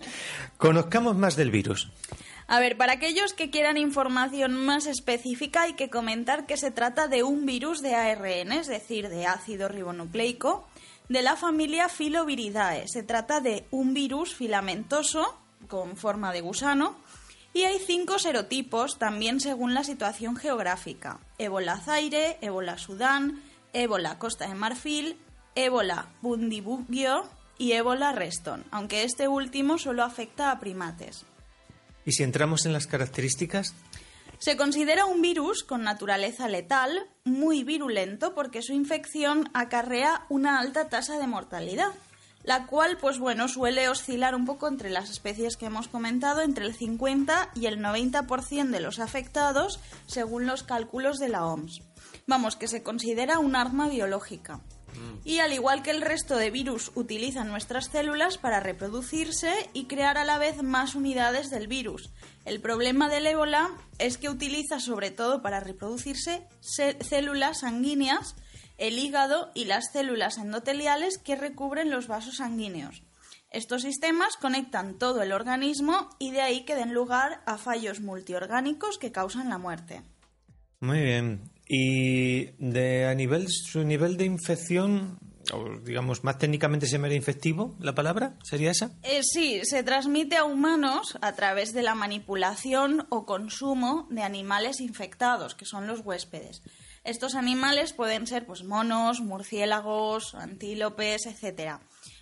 Conozcamos 0.57 1.15
más 1.15 1.35
del 1.35 1.51
virus. 1.51 1.91
A 2.47 2.59
ver, 2.59 2.77
para 2.77 2.93
aquellos 2.93 3.33
que 3.33 3.49
quieran 3.49 3.77
información 3.77 4.55
más 4.55 4.85
específica 4.85 5.63
hay 5.63 5.73
que 5.73 5.89
comentar 5.89 6.45
que 6.45 6.55
se 6.55 6.71
trata 6.71 7.07
de 7.07 7.23
un 7.23 7.45
virus 7.45 7.81
de 7.81 7.95
ARN, 7.95 8.53
es 8.53 8.67
decir, 8.67 9.09
de 9.09 9.25
ácido 9.25 9.67
ribonucleico, 9.67 10.65
de 11.09 11.21
la 11.21 11.35
familia 11.35 11.89
Filoviridae. 11.89 12.87
Se 12.87 13.03
trata 13.03 13.41
de 13.41 13.65
un 13.71 13.93
virus 13.93 14.33
filamentoso 14.33 15.37
con 15.67 15.97
forma 15.97 16.31
de 16.31 16.41
gusano 16.41 16.95
y 17.53 17.63
hay 17.63 17.79
cinco 17.79 18.19
serotipos 18.19 18.97
también 18.97 19.39
según 19.39 19.73
la 19.73 19.83
situación 19.83 20.35
geográfica. 20.35 21.19
Ébola 21.37 21.79
Zaire, 21.79 22.37
ébola 22.41 22.77
Sudán, 22.77 23.41
ébola 23.73 24.19
Costa 24.19 24.47
de 24.47 24.55
Marfil, 24.55 25.17
ébola 25.55 26.09
Bundibugyo 26.21 27.23
y 27.57 27.71
ébola 27.71 28.11
Reston, 28.11 28.63
aunque 28.71 29.03
este 29.03 29.27
último 29.27 29.77
solo 29.77 30.03
afecta 30.03 30.51
a 30.51 30.59
primates. 30.59 31.25
¿Y 32.05 32.11
si 32.11 32.23
entramos 32.23 32.65
en 32.65 32.73
las 32.73 32.87
características? 32.87 33.73
Se 34.39 34.55
considera 34.55 35.05
un 35.05 35.21
virus 35.21 35.63
con 35.63 35.83
naturaleza 35.83 36.47
letal, 36.47 37.07
muy 37.23 37.63
virulento 37.63 38.35
porque 38.35 38.61
su 38.61 38.73
infección 38.73 39.49
acarrea 39.53 40.25
una 40.29 40.59
alta 40.59 40.89
tasa 40.89 41.17
de 41.17 41.25
mortalidad, 41.25 41.91
la 42.47 42.65
cual, 42.65 42.97
pues 42.97 43.19
bueno, 43.19 43.49
suele 43.49 43.89
oscilar 43.89 44.33
un 44.33 44.45
poco 44.45 44.69
entre 44.69 44.89
las 44.89 45.09
especies 45.09 45.57
que 45.57 45.65
hemos 45.65 45.89
comentado, 45.89 46.41
entre 46.41 46.65
el 46.65 46.73
50 46.73 47.51
y 47.55 47.65
el 47.65 47.79
90% 47.79 48.69
de 48.69 48.79
los 48.79 48.99
afectados, 48.99 49.81
según 50.05 50.45
los 50.45 50.63
cálculos 50.63 51.19
de 51.19 51.27
la 51.27 51.45
OMS. 51.45 51.81
Vamos, 52.25 52.55
que 52.55 52.69
se 52.69 52.83
considera 52.83 53.39
un 53.39 53.57
arma 53.57 53.89
biológica. 53.89 54.61
Y 55.25 55.39
al 55.39 55.51
igual 55.51 55.83
que 55.83 55.91
el 55.91 56.01
resto 56.01 56.37
de 56.37 56.49
virus, 56.49 56.91
utilizan 56.95 57.49
nuestras 57.49 57.87
células 57.87 58.37
para 58.37 58.61
reproducirse 58.61 59.51
y 59.73 59.85
crear 59.85 60.17
a 60.17 60.23
la 60.23 60.37
vez 60.37 60.63
más 60.63 60.95
unidades 60.95 61.49
del 61.49 61.67
virus. 61.67 62.11
El 62.45 62.61
problema 62.61 63.09
del 63.09 63.27
ébola 63.27 63.71
es 63.99 64.17
que 64.17 64.29
utiliza 64.29 64.79
sobre 64.79 65.11
todo 65.11 65.41
para 65.41 65.59
reproducirse 65.59 66.47
células 66.61 67.59
sanguíneas, 67.59 68.35
el 68.77 68.99
hígado 68.99 69.51
y 69.53 69.65
las 69.65 69.91
células 69.91 70.37
endoteliales 70.37 71.17
que 71.17 71.35
recubren 71.35 71.89
los 71.89 72.07
vasos 72.07 72.37
sanguíneos. 72.37 73.03
Estos 73.49 73.83
sistemas 73.83 74.35
conectan 74.35 74.97
todo 74.97 75.21
el 75.21 75.31
organismo 75.31 76.09
y 76.19 76.31
de 76.31 76.41
ahí 76.41 76.65
que 76.65 76.75
den 76.75 76.93
lugar 76.93 77.41
a 77.45 77.57
fallos 77.57 78.01
multiorgánicos 78.01 78.97
que 78.97 79.11
causan 79.11 79.49
la 79.49 79.57
muerte. 79.57 80.01
Muy 80.79 81.01
bien. 81.01 81.49
Y 81.67 82.45
de 82.59 83.07
a 83.07 83.15
nivel 83.15 83.47
su 83.49 83.83
nivel 83.83 84.17
de 84.17 84.25
infección, 84.25 85.17
o 85.53 85.79
digamos 85.79 86.23
más 86.23 86.37
técnicamente 86.37 86.85
se 86.85 86.93
llama 86.93 87.13
infectivo, 87.13 87.75
la 87.79 87.95
palabra 87.95 88.35
sería 88.43 88.71
esa. 88.71 88.91
Eh, 89.03 89.21
sí, 89.23 89.61
se 89.63 89.81
transmite 89.83 90.35
a 90.35 90.43
humanos 90.43 91.17
a 91.21 91.33
través 91.33 91.73
de 91.73 91.83
la 91.83 91.95
manipulación 91.95 93.07
o 93.09 93.25
consumo 93.25 94.07
de 94.11 94.23
animales 94.23 94.81
infectados, 94.81 95.55
que 95.55 95.65
son 95.65 95.87
los 95.87 96.01
huéspedes. 96.01 96.61
Estos 97.07 97.35
animales 97.35 97.93
pueden 97.93 98.27
ser 98.27 98.45
pues 98.45 98.65
monos, 98.65 99.21
murciélagos, 99.21 100.35
antílopes, 100.35 101.25
etcétera. 101.25 101.79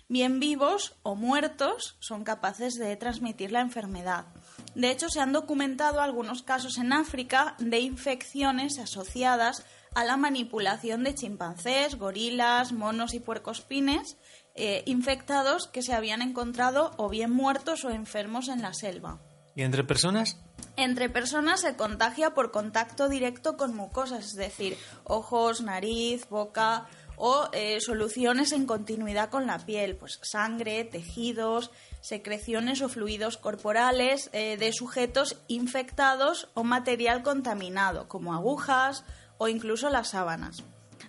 Bien 0.08 0.38
vivos 0.38 0.94
o 1.02 1.16
muertos 1.16 1.96
son 1.98 2.22
capaces 2.22 2.76
de 2.76 2.94
transmitir 2.94 3.50
la 3.50 3.62
enfermedad. 3.62 4.26
De 4.76 4.92
hecho, 4.92 5.08
se 5.08 5.18
han 5.18 5.32
documentado 5.32 6.00
algunos 6.00 6.44
casos 6.44 6.78
en 6.78 6.92
África 6.92 7.56
de 7.58 7.80
infecciones 7.80 8.78
asociadas 8.78 9.66
a 9.96 10.04
la 10.04 10.16
manipulación 10.16 11.02
de 11.02 11.16
chimpancés, 11.16 11.96
gorilas, 11.96 12.70
monos 12.70 13.12
y 13.14 13.18
puercospines 13.18 14.16
eh, 14.54 14.84
infectados 14.86 15.66
que 15.66 15.82
se 15.82 15.94
habían 15.94 16.22
encontrado 16.22 16.92
o 16.96 17.08
bien 17.08 17.32
muertos 17.32 17.84
o 17.84 17.90
enfermos 17.90 18.48
en 18.48 18.62
la 18.62 18.72
selva. 18.72 19.20
¿Y 19.56 19.62
entre 19.62 19.82
personas? 19.82 20.38
Entre 20.76 21.08
personas 21.08 21.62
se 21.62 21.74
contagia 21.74 22.34
por 22.34 22.50
contacto 22.50 23.08
directo 23.08 23.56
con 23.56 23.74
mucosas, 23.74 24.26
es 24.26 24.34
decir, 24.34 24.76
ojos, 25.04 25.62
nariz, 25.62 26.28
boca 26.28 26.86
o 27.16 27.48
eh, 27.52 27.80
soluciones 27.80 28.52
en 28.52 28.66
continuidad 28.66 29.30
con 29.30 29.46
la 29.46 29.58
piel, 29.58 29.96
pues 29.96 30.18
sangre, 30.22 30.84
tejidos, 30.84 31.70
secreciones 32.02 32.82
o 32.82 32.90
fluidos 32.90 33.38
corporales 33.38 34.28
eh, 34.32 34.58
de 34.58 34.72
sujetos 34.72 35.38
infectados 35.48 36.50
o 36.52 36.62
material 36.62 37.22
contaminado, 37.22 38.06
como 38.06 38.34
agujas 38.34 39.04
o 39.38 39.48
incluso 39.48 39.88
las 39.88 40.10
sábanas. 40.10 40.62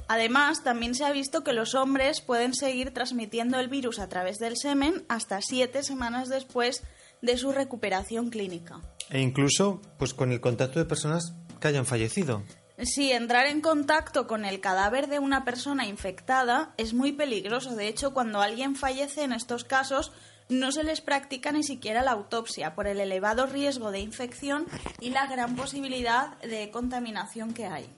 Además, 0.08 0.64
también 0.64 0.96
se 0.96 1.04
ha 1.04 1.12
visto 1.12 1.44
que 1.44 1.52
los 1.52 1.76
hombres 1.76 2.22
pueden 2.22 2.54
seguir 2.54 2.94
transmitiendo 2.94 3.60
el 3.60 3.68
virus 3.68 4.00
a 4.00 4.08
través 4.08 4.38
del 4.38 4.56
semen 4.56 5.06
hasta 5.10 5.42
siete 5.42 5.84
semanas 5.84 6.30
después 6.30 6.84
de 7.22 7.38
su 7.38 7.52
recuperación 7.52 8.30
clínica. 8.30 8.82
E 9.10 9.22
incluso, 9.22 9.82
pues 9.98 10.14
con 10.14 10.32
el 10.32 10.42
contacto 10.42 10.80
de 10.80 10.86
personas 10.86 11.34
que 11.60 11.68
hayan 11.68 11.86
fallecido. 11.86 12.44
Sí, 12.84 13.12
entrar 13.12 13.48
en 13.48 13.62
contacto 13.62 14.28
con 14.28 14.46
el 14.46 14.60
cadáver 14.60 15.08
de 15.08 15.18
una 15.18 15.46
persona 15.46 15.88
infectada 15.88 16.74
es 16.78 16.94
muy 16.94 17.12
peligroso. 17.12 17.76
De 17.76 17.88
hecho, 17.88 18.14
cuando 18.14 18.42
alguien 18.42 18.76
fallece 18.76 19.24
en 19.24 19.34
estos 19.34 19.64
casos, 19.64 20.12
no 20.50 20.72
se 20.72 20.84
les 20.84 21.02
practica 21.02 21.52
ni 21.52 21.64
siquiera 21.64 22.04
la 22.04 22.12
autopsia 22.12 22.76
por 22.76 22.88
el 22.88 23.00
elevado 23.00 23.48
riesgo 23.48 23.92
de 23.92 24.00
infección 24.00 24.68
y 25.02 25.10
la 25.10 25.26
gran 25.26 25.56
posibilidad 25.56 26.38
de 26.42 26.70
contaminación 26.70 27.54
que 27.54 27.66
hay. 27.66 27.90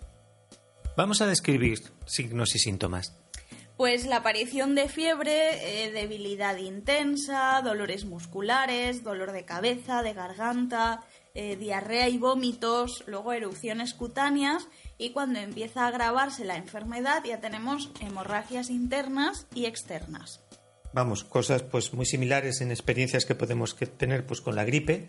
Vamos 0.95 1.21
a 1.21 1.27
describir 1.27 1.79
signos 2.05 2.55
y 2.55 2.59
síntomas. 2.59 3.13
Pues 3.79 4.05
la 4.05 4.17
aparición 4.17 4.75
de 4.75 4.89
fiebre, 4.89 5.85
eh, 5.85 5.89
debilidad 5.91 6.57
intensa, 6.57 7.61
dolores 7.63 8.03
musculares, 8.03 9.05
dolor 9.05 9.31
de 9.31 9.45
cabeza, 9.45 10.03
de 10.03 10.11
garganta, 10.11 11.05
eh, 11.33 11.55
diarrea 11.55 12.09
y 12.09 12.17
vómitos, 12.17 13.05
luego 13.07 13.31
erupciones 13.31 13.93
cutáneas 13.93 14.67
y 14.97 15.11
cuando 15.11 15.39
empieza 15.39 15.85
a 15.85 15.87
agravarse 15.87 16.43
la 16.43 16.57
enfermedad 16.57 17.23
ya 17.23 17.39
tenemos 17.39 17.89
hemorragias 18.01 18.69
internas 18.69 19.47
y 19.55 19.63
externas. 19.63 20.41
Vamos, 20.91 21.23
cosas 21.23 21.63
pues 21.63 21.93
muy 21.93 22.05
similares 22.05 22.59
en 22.59 22.71
experiencias 22.71 23.23
que 23.23 23.35
podemos 23.35 23.77
tener 23.97 24.25
pues 24.25 24.41
con 24.41 24.57
la 24.57 24.65
gripe. 24.65 25.07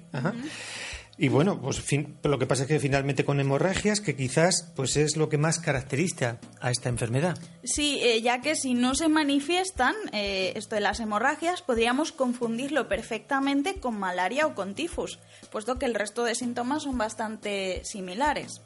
Y 1.17 1.29
bueno, 1.29 1.61
pues 1.61 1.83
lo 2.23 2.39
que 2.39 2.47
pasa 2.47 2.63
es 2.63 2.69
que 2.69 2.81
finalmente 2.81 3.27
con 3.27 3.41
hemorragias, 3.41 4.01
que 4.01 4.17
quizás 4.17 4.73
pues 4.75 4.97
es 4.97 5.19
lo 5.19 5.29
que 5.29 5.37
más 5.37 5.59
caracteriza 5.59 6.39
a 6.61 6.71
esta 6.71 6.89
enfermedad. 6.89 7.37
Sí, 7.63 7.99
eh, 8.03 8.23
ya 8.23 8.41
que 8.41 8.57
si 8.57 8.73
no 8.73 8.95
se 8.95 9.09
manifiestan 9.09 9.95
eh, 10.13 10.55
esto 10.57 10.77
de 10.77 10.81
las 10.81 10.99
hemorragias, 10.99 11.61
podríamos 11.61 12.13
confundirlo 12.13 12.89
perfectamente 12.89 13.75
con 13.75 13.99
malaria 13.99 14.47
o 14.47 14.55
con 14.55 14.75
tifus, 14.75 15.19
puesto 15.53 15.79
que 15.79 15.85
el 15.85 15.95
resto 15.95 16.25
de 16.25 16.35
síntomas 16.35 16.85
son 16.85 16.97
bastante 16.97 17.83
similares. 17.85 18.63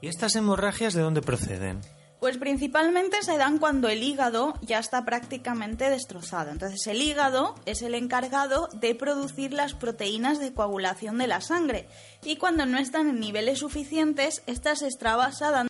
¿Y 0.00 0.08
estas 0.08 0.34
hemorragias 0.36 0.94
de 0.94 1.02
dónde 1.02 1.20
proceden? 1.20 1.80
Pues 2.20 2.36
principalmente 2.36 3.22
se 3.22 3.38
dan 3.38 3.58
cuando 3.58 3.88
el 3.88 4.02
hígado 4.02 4.52
ya 4.60 4.78
está 4.78 5.06
prácticamente 5.06 5.88
destrozado. 5.88 6.50
Entonces 6.50 6.86
el 6.86 7.00
hígado 7.00 7.54
es 7.64 7.80
el 7.80 7.94
encargado 7.94 8.68
de 8.74 8.94
producir 8.94 9.54
las 9.54 9.72
proteínas 9.72 10.38
de 10.38 10.52
coagulación 10.52 11.16
de 11.16 11.26
la 11.26 11.40
sangre 11.40 11.88
y 12.22 12.36
cuando 12.36 12.66
no 12.66 12.78
están 12.78 13.08
en 13.08 13.20
niveles 13.20 13.60
suficientes, 13.60 14.42
estas 14.46 14.80
se 14.80 14.86
extravasan. 14.86 15.68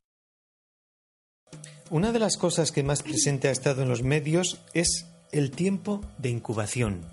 Una 1.88 2.11
de 2.11 2.19
las 2.19 2.37
cosas 2.37 2.73
que 2.73 2.83
más 2.83 3.04
presente 3.04 3.47
ha 3.47 3.52
estado 3.52 3.83
en 3.83 3.88
los 3.88 4.02
medios 4.02 4.61
es 4.75 5.07
el 5.30 5.52
tiempo 5.52 6.04
de 6.19 6.30
incubación. 6.30 7.07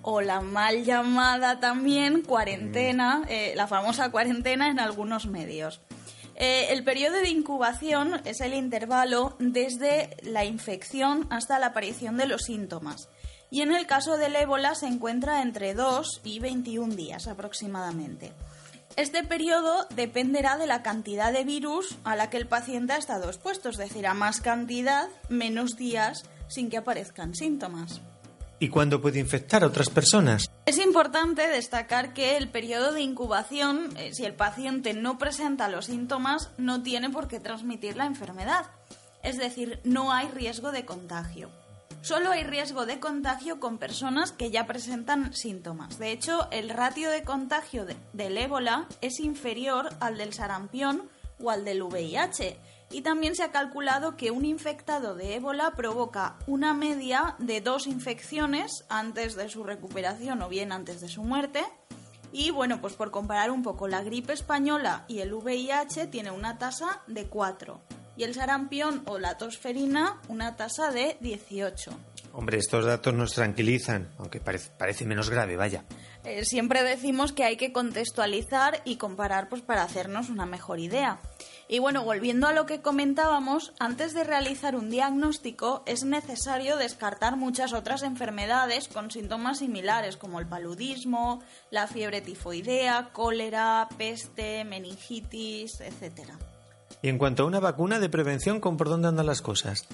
O 0.00 0.22
la 0.22 0.40
mal 0.40 0.84
llamada 0.84 1.60
también 1.60 2.22
cuarentena, 2.22 3.22
eh, 3.28 3.52
la 3.54 3.66
famosa 3.66 4.10
cuarentena 4.10 4.70
en 4.70 4.80
algunos 4.80 5.26
medios. 5.26 5.82
Eh, 6.40 6.72
el 6.72 6.84
periodo 6.84 7.16
de 7.16 7.30
incubación 7.30 8.20
es 8.24 8.40
el 8.40 8.54
intervalo 8.54 9.34
desde 9.40 10.16
la 10.22 10.44
infección 10.44 11.26
hasta 11.30 11.58
la 11.58 11.66
aparición 11.66 12.16
de 12.16 12.28
los 12.28 12.42
síntomas. 12.42 13.08
Y 13.50 13.62
en 13.62 13.74
el 13.74 13.88
caso 13.88 14.16
del 14.16 14.36
ébola 14.36 14.76
se 14.76 14.86
encuentra 14.86 15.42
entre 15.42 15.74
2 15.74 16.20
y 16.22 16.38
21 16.38 16.94
días 16.94 17.26
aproximadamente. 17.26 18.32
Este 18.94 19.24
periodo 19.24 19.88
dependerá 19.96 20.56
de 20.56 20.68
la 20.68 20.82
cantidad 20.82 21.32
de 21.32 21.42
virus 21.42 21.98
a 22.04 22.14
la 22.14 22.30
que 22.30 22.36
el 22.36 22.46
paciente 22.46 22.92
ha 22.92 22.98
estado 22.98 23.28
expuesto, 23.28 23.70
es 23.70 23.76
decir, 23.76 24.06
a 24.06 24.14
más 24.14 24.40
cantidad, 24.40 25.08
menos 25.28 25.76
días 25.76 26.22
sin 26.46 26.70
que 26.70 26.76
aparezcan 26.76 27.34
síntomas. 27.34 28.00
¿Y 28.60 28.70
cuándo 28.70 29.00
puede 29.00 29.20
infectar 29.20 29.62
a 29.62 29.68
otras 29.68 29.88
personas? 29.88 30.50
Es 30.66 30.78
importante 30.78 31.46
destacar 31.46 32.12
que 32.12 32.36
el 32.36 32.48
periodo 32.48 32.92
de 32.92 33.02
incubación, 33.02 33.96
eh, 33.96 34.12
si 34.12 34.24
el 34.24 34.34
paciente 34.34 34.94
no 34.94 35.16
presenta 35.16 35.68
los 35.68 35.86
síntomas, 35.86 36.50
no 36.58 36.82
tiene 36.82 37.08
por 37.08 37.28
qué 37.28 37.38
transmitir 37.38 37.96
la 37.96 38.06
enfermedad. 38.06 38.66
Es 39.22 39.38
decir, 39.38 39.80
no 39.84 40.12
hay 40.12 40.28
riesgo 40.28 40.72
de 40.72 40.84
contagio. 40.84 41.50
Solo 42.02 42.30
hay 42.30 42.44
riesgo 42.44 42.86
de 42.86 43.00
contagio 43.00 43.60
con 43.60 43.78
personas 43.78 44.32
que 44.32 44.50
ya 44.50 44.66
presentan 44.66 45.32
síntomas. 45.34 45.98
De 45.98 46.10
hecho, 46.10 46.48
el 46.50 46.70
ratio 46.70 47.10
de 47.10 47.22
contagio 47.22 47.86
del 48.12 48.38
ébola 48.38 48.86
es 49.00 49.20
inferior 49.20 49.90
al 50.00 50.16
del 50.16 50.32
sarampión 50.32 51.08
o 51.40 51.50
al 51.50 51.64
del 51.64 51.82
VIH. 51.82 52.56
Y 52.90 53.02
también 53.02 53.34
se 53.34 53.42
ha 53.42 53.50
calculado 53.50 54.16
que 54.16 54.30
un 54.30 54.44
infectado 54.44 55.14
de 55.14 55.34
ébola 55.34 55.72
provoca 55.76 56.36
una 56.46 56.72
media 56.72 57.36
de 57.38 57.60
dos 57.60 57.86
infecciones 57.86 58.84
antes 58.88 59.36
de 59.36 59.48
su 59.48 59.64
recuperación 59.64 60.40
o 60.42 60.48
bien 60.48 60.72
antes 60.72 61.00
de 61.00 61.08
su 61.08 61.22
muerte. 61.22 61.64
Y 62.32 62.50
bueno, 62.50 62.80
pues 62.80 62.94
por 62.94 63.10
comparar 63.10 63.50
un 63.50 63.62
poco, 63.62 63.88
la 63.88 64.02
gripe 64.02 64.32
española 64.32 65.04
y 65.08 65.20
el 65.20 65.32
VIH 65.32 66.06
tiene 66.06 66.30
una 66.30 66.58
tasa 66.58 67.02
de 67.06 67.26
4 67.26 67.80
y 68.18 68.24
el 68.24 68.34
sarampión 68.34 69.02
o 69.06 69.18
la 69.18 69.38
tosferina 69.38 70.20
una 70.28 70.56
tasa 70.56 70.90
de 70.90 71.16
18. 71.20 71.92
Hombre, 72.32 72.58
estos 72.58 72.84
datos 72.84 73.14
nos 73.14 73.32
tranquilizan, 73.32 74.10
aunque 74.18 74.40
parece, 74.40 75.06
menos 75.06 75.30
grave, 75.30 75.56
vaya. 75.56 75.84
Eh, 76.24 76.44
siempre 76.44 76.82
decimos 76.82 77.32
que 77.32 77.44
hay 77.44 77.56
que 77.56 77.72
contextualizar 77.72 78.82
y 78.84 78.96
comparar 78.96 79.48
pues, 79.48 79.62
para 79.62 79.82
hacernos 79.82 80.28
una 80.28 80.46
mejor 80.46 80.80
idea. 80.80 81.20
Y 81.70 81.80
bueno, 81.80 82.02
volviendo 82.02 82.46
a 82.46 82.54
lo 82.54 82.64
que 82.64 82.80
comentábamos, 82.80 83.74
antes 83.78 84.14
de 84.14 84.24
realizar 84.24 84.74
un 84.74 84.88
diagnóstico 84.88 85.82
es 85.84 86.02
necesario 86.02 86.78
descartar 86.78 87.36
muchas 87.36 87.74
otras 87.74 88.02
enfermedades 88.02 88.88
con 88.88 89.10
síntomas 89.10 89.58
similares 89.58 90.16
como 90.16 90.40
el 90.40 90.46
paludismo, 90.46 91.42
la 91.70 91.86
fiebre 91.86 92.22
tifoidea, 92.22 93.10
cólera, 93.12 93.86
peste, 93.98 94.64
meningitis, 94.64 95.80
etc. 95.82 96.30
Y 97.02 97.10
en 97.10 97.18
cuanto 97.18 97.42
a 97.42 97.46
una 97.46 97.60
vacuna 97.60 97.98
de 98.00 98.08
prevención, 98.08 98.60
por 98.60 98.88
dónde 98.88 99.08
andan 99.08 99.26
las 99.26 99.42
cosas? 99.42 99.86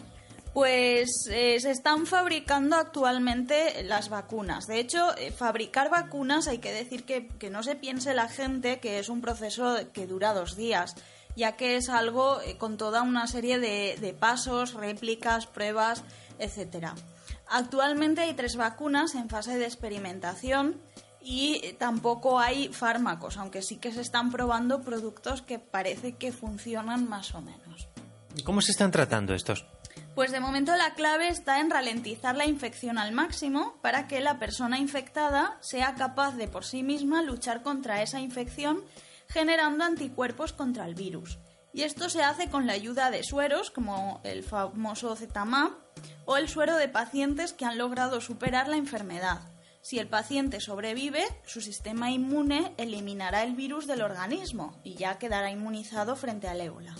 Pues 0.54 1.28
eh, 1.32 1.58
se 1.58 1.72
están 1.72 2.06
fabricando 2.06 2.76
actualmente 2.76 3.82
las 3.82 4.08
vacunas. 4.08 4.68
De 4.68 4.78
hecho, 4.78 5.12
eh, 5.18 5.32
fabricar 5.32 5.90
vacunas 5.90 6.46
hay 6.46 6.58
que 6.58 6.72
decir 6.72 7.02
que, 7.02 7.50
no 7.50 7.64
se 7.64 7.74
piense 7.74 8.14
la 8.14 8.28
gente 8.28 8.78
que 8.78 9.00
es 9.00 9.08
un 9.08 9.20
proceso 9.20 9.76
que 9.92 10.06
dura 10.06 10.32
dos 10.32 10.54
días, 10.54 10.94
ya 11.36 11.52
que 11.52 11.76
es 11.76 11.88
algo 11.88 12.40
eh, 12.40 12.56
con 12.56 12.76
toda 12.76 13.02
una 13.02 13.26
serie 13.26 13.58
de, 13.58 13.96
de 14.00 14.12
pasos, 14.12 14.74
réplicas, 14.74 15.46
pruebas, 15.46 16.02
etcétera. 16.38 16.94
Actualmente 17.48 18.22
hay 18.22 18.34
tres 18.34 18.56
vacunas 18.56 19.14
en 19.14 19.28
fase 19.28 19.58
de 19.58 19.64
experimentación 19.64 20.80
y 21.20 21.74
tampoco 21.78 22.38
hay 22.38 22.68
fármacos, 22.68 23.38
aunque 23.38 23.62
sí 23.62 23.76
que 23.76 23.92
se 23.92 24.02
están 24.02 24.30
probando 24.30 24.82
productos 24.82 25.40
que 25.42 25.58
parece 25.58 26.16
que 26.16 26.32
funcionan 26.32 27.08
más 27.08 27.34
o 27.34 27.40
menos. 27.40 27.88
¿Cómo 28.44 28.60
se 28.60 28.72
están 28.72 28.90
tratando 28.90 29.34
estos? 29.34 29.64
Pues 30.14 30.32
de 30.32 30.40
momento 30.40 30.76
la 30.76 30.94
clave 30.94 31.28
está 31.28 31.60
en 31.60 31.70
ralentizar 31.70 32.36
la 32.36 32.46
infección 32.46 32.98
al 32.98 33.12
máximo 33.12 33.74
para 33.80 34.06
que 34.06 34.20
la 34.20 34.38
persona 34.38 34.78
infectada 34.78 35.56
sea 35.60 35.94
capaz 35.94 36.36
de 36.36 36.46
por 36.46 36.64
sí 36.64 36.82
misma 36.82 37.22
luchar 37.22 37.62
contra 37.62 38.02
esa 38.02 38.20
infección 38.20 38.82
generando 39.34 39.82
anticuerpos 39.82 40.52
contra 40.52 40.86
el 40.86 40.94
virus. 40.94 41.38
Y 41.72 41.82
esto 41.82 42.08
se 42.08 42.22
hace 42.22 42.48
con 42.50 42.68
la 42.68 42.72
ayuda 42.74 43.10
de 43.10 43.24
sueros 43.24 43.72
como 43.72 44.20
el 44.22 44.44
famoso 44.44 45.16
ZMAP 45.16 45.72
o 46.24 46.36
el 46.36 46.48
suero 46.48 46.76
de 46.76 46.88
pacientes 46.88 47.52
que 47.52 47.64
han 47.64 47.76
logrado 47.76 48.20
superar 48.20 48.68
la 48.68 48.76
enfermedad. 48.76 49.40
Si 49.82 49.98
el 49.98 50.06
paciente 50.06 50.60
sobrevive, 50.60 51.24
su 51.44 51.60
sistema 51.60 52.12
inmune 52.12 52.74
eliminará 52.78 53.42
el 53.42 53.56
virus 53.56 53.88
del 53.88 54.02
organismo 54.02 54.80
y 54.84 54.94
ya 54.94 55.18
quedará 55.18 55.50
inmunizado 55.50 56.14
frente 56.14 56.46
al 56.46 56.60
ébola. 56.60 56.94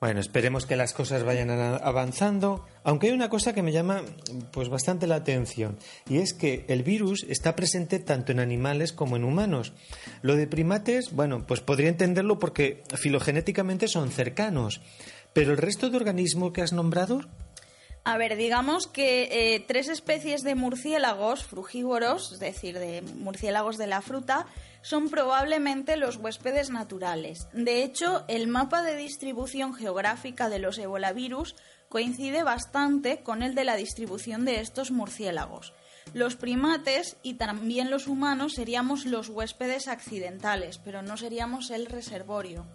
Bueno, 0.00 0.20
esperemos 0.20 0.66
que 0.66 0.76
las 0.76 0.92
cosas 0.92 1.22
vayan 1.22 1.50
avanzando, 1.50 2.66
aunque 2.82 3.06
hay 3.06 3.12
una 3.14 3.30
cosa 3.30 3.54
que 3.54 3.62
me 3.62 3.72
llama 3.72 4.02
pues 4.50 4.68
bastante 4.68 5.06
la 5.06 5.14
atención 5.14 5.78
y 6.08 6.18
es 6.18 6.34
que 6.34 6.66
el 6.68 6.82
virus 6.82 7.24
está 7.28 7.56
presente 7.56 8.00
tanto 8.00 8.32
en 8.32 8.40
animales 8.40 8.92
como 8.92 9.16
en 9.16 9.24
humanos. 9.24 9.72
Lo 10.20 10.36
de 10.36 10.46
primates, 10.46 11.12
bueno, 11.12 11.46
pues 11.46 11.60
podría 11.60 11.88
entenderlo 11.88 12.38
porque 12.38 12.82
filogenéticamente 12.96 13.88
son 13.88 14.10
cercanos, 14.10 14.82
pero 15.32 15.52
el 15.52 15.58
resto 15.58 15.88
de 15.88 15.96
organismos 15.96 16.52
que 16.52 16.60
has 16.60 16.72
nombrado 16.72 17.20
a 18.04 18.18
ver, 18.18 18.36
digamos 18.36 18.86
que 18.86 19.54
eh, 19.54 19.64
tres 19.66 19.88
especies 19.88 20.42
de 20.42 20.54
murciélagos 20.54 21.44
frugívoros, 21.44 22.32
es 22.32 22.38
decir, 22.38 22.78
de 22.78 23.00
murciélagos 23.00 23.78
de 23.78 23.86
la 23.86 24.02
fruta, 24.02 24.46
son 24.82 25.08
probablemente 25.08 25.96
los 25.96 26.16
huéspedes 26.16 26.68
naturales. 26.68 27.48
De 27.54 27.82
hecho, 27.82 28.24
el 28.28 28.46
mapa 28.46 28.82
de 28.82 28.96
distribución 28.96 29.72
geográfica 29.72 30.50
de 30.50 30.58
los 30.58 30.76
ebolavirus 30.76 31.56
coincide 31.88 32.42
bastante 32.42 33.22
con 33.22 33.42
el 33.42 33.54
de 33.54 33.64
la 33.64 33.76
distribución 33.76 34.44
de 34.44 34.60
estos 34.60 34.90
murciélagos. 34.90 35.72
Los 36.12 36.36
primates 36.36 37.16
y 37.22 37.34
también 37.34 37.90
los 37.90 38.06
humanos 38.06 38.52
seríamos 38.52 39.06
los 39.06 39.30
huéspedes 39.30 39.88
accidentales, 39.88 40.76
pero 40.76 41.00
no 41.00 41.16
seríamos 41.16 41.70
el 41.70 41.86
reservorio. 41.86 42.66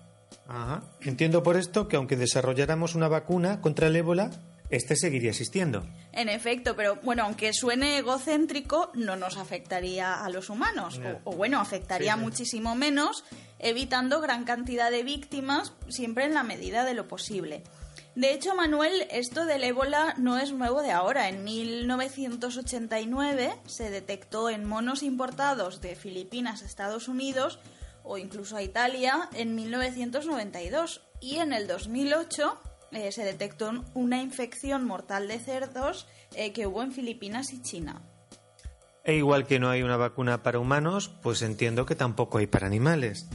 Ajá. 0.48 0.82
Entiendo 1.02 1.44
por 1.44 1.56
esto 1.56 1.88
que 1.88 1.98
aunque 1.98 2.15
desarrolláramos 2.15 2.96
una 2.96 3.08
vacuna 3.08 3.62
contra 3.62 3.88
el 3.88 3.96
ébola, 3.96 4.32
este 4.69 4.95
seguiría 4.95 5.32
existiendo. 5.32 5.86
En 6.12 6.29
efecto, 6.29 6.75
pero 6.75 6.97
bueno, 6.97 7.23
aunque 7.23 7.53
suene 7.53 7.97
egocéntrico, 7.97 8.91
no 8.93 9.15
nos 9.15 9.38
afectaría 9.38 10.23
a 10.23 10.29
los 10.29 10.49
humanos. 10.49 11.01
O, 11.23 11.32
bueno, 11.32 11.60
afectaría 11.60 12.15
muchísimo 12.15 12.75
menos, 12.75 13.23
evitando 13.58 14.21
gran 14.21 14.43
cantidad 14.43 14.91
de 14.91 15.03
víctimas, 15.03 15.73
siempre 15.88 16.25
en 16.25 16.34
la 16.34 16.43
medida 16.43 16.86
de 16.86 16.93
lo 16.93 17.08
posible. 17.08 17.63
De 18.15 18.34
hecho, 18.34 18.55
Manuel, 18.55 19.08
esto 19.12 19.45
del 19.45 19.63
ébola 19.63 20.15
no 20.17 20.38
es 20.38 20.51
nuevo 20.51 20.82
de 20.82 20.91
ahora. 20.91 21.29
En 21.29 21.43
1989 21.43 23.55
se 23.65 23.89
detectó 23.89 24.49
en 24.49 24.65
monos 24.65 25.03
importados 25.03 25.82
de 25.82 25.95
Filipinas 25.95 26.62
a 26.62 26.65
Estados 26.65 27.08
Unidos 27.08 27.60
o 28.03 28.17
incluso 28.17 28.58
a 28.58 28.63
Italia 28.63 29.29
en 29.34 29.55
1992 29.55 31.01
y 31.21 31.38
en 31.38 31.53
el 31.53 31.67
2008 31.67 32.60
eh, 32.91 33.12
se 33.12 33.23
detectó 33.23 33.71
una 33.93 34.21
infección 34.21 34.86
mortal 34.86 35.28
de 35.28 35.39
cerdos 35.39 36.08
eh, 36.36 36.52
que 36.54 36.67
hubo 36.67 36.84
en 36.84 36.91
Filipinas 36.91 37.54
y 37.54 37.62
China. 37.62 38.02
E 39.04 39.15
igual 39.15 39.47
que 39.47 39.60
no 39.60 39.69
hay 39.69 39.82
una 39.82 39.97
vacuna 39.97 40.43
para 40.43 40.60
humanos, 40.60 41.10
pues 41.21 41.41
entiendo 41.41 41.86
que 41.86 41.95
tampoco 41.95 42.38
hay 42.38 42.47
para 42.47 42.67
animales. 42.67 43.28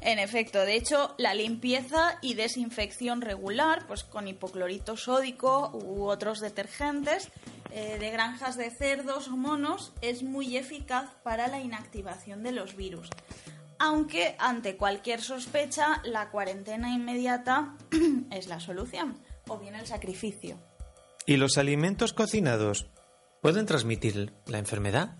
En 0.00 0.18
efecto, 0.18 0.60
de 0.60 0.74
hecho, 0.74 1.14
la 1.16 1.32
limpieza 1.32 2.18
y 2.20 2.34
desinfección 2.34 3.22
regular, 3.22 3.86
pues 3.86 4.04
con 4.04 4.28
hipoclorito 4.28 4.98
sódico 4.98 5.70
u 5.72 6.04
otros 6.04 6.40
detergentes 6.40 7.30
eh, 7.70 7.96
de 7.98 8.10
granjas 8.10 8.58
de 8.58 8.70
cerdos 8.70 9.28
o 9.28 9.36
monos, 9.36 9.94
es 10.02 10.22
muy 10.22 10.58
eficaz 10.58 11.08
para 11.22 11.48
la 11.48 11.60
inactivación 11.60 12.42
de 12.42 12.52
los 12.52 12.76
virus 12.76 13.08
aunque 13.84 14.34
ante 14.38 14.76
cualquier 14.76 15.20
sospecha 15.20 16.00
la 16.04 16.30
cuarentena 16.30 16.90
inmediata 16.90 17.76
es 18.30 18.48
la 18.48 18.58
solución, 18.58 19.18
o 19.46 19.58
bien 19.58 19.74
el 19.74 19.86
sacrificio. 19.86 20.58
¿Y 21.26 21.36
los 21.36 21.58
alimentos 21.58 22.14
cocinados 22.14 22.86
pueden 23.42 23.66
transmitir 23.66 24.32
la 24.46 24.58
enfermedad? 24.58 25.16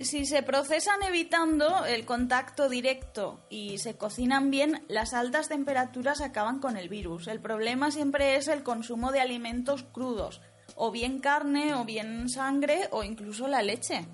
Si 0.00 0.24
se 0.24 0.42
procesan 0.44 1.02
evitando 1.02 1.84
el 1.84 2.04
contacto 2.04 2.68
directo 2.68 3.40
y 3.48 3.78
se 3.78 3.96
cocinan 3.96 4.50
bien, 4.50 4.84
las 4.88 5.12
altas 5.12 5.48
temperaturas 5.48 6.20
acaban 6.20 6.60
con 6.60 6.76
el 6.76 6.88
virus. 6.88 7.26
El 7.26 7.40
problema 7.40 7.90
siempre 7.90 8.36
es 8.36 8.46
el 8.46 8.62
consumo 8.62 9.10
de 9.10 9.20
alimentos 9.20 9.82
crudos, 9.82 10.42
o 10.76 10.92
bien 10.92 11.18
carne, 11.18 11.74
o 11.74 11.84
bien 11.84 12.28
sangre, 12.28 12.88
o 12.92 13.02
incluso 13.02 13.48
la 13.48 13.62
leche 13.62 14.06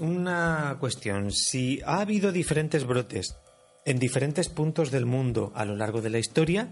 una 0.00 0.76
cuestión. 0.80 1.30
Si 1.30 1.80
ha 1.84 2.00
habido 2.00 2.32
diferentes 2.32 2.84
brotes 2.84 3.36
en 3.84 3.98
diferentes 3.98 4.48
puntos 4.48 4.90
del 4.90 5.06
mundo 5.06 5.52
a 5.54 5.64
lo 5.64 5.76
largo 5.76 6.00
de 6.00 6.10
la 6.10 6.18
historia, 6.18 6.70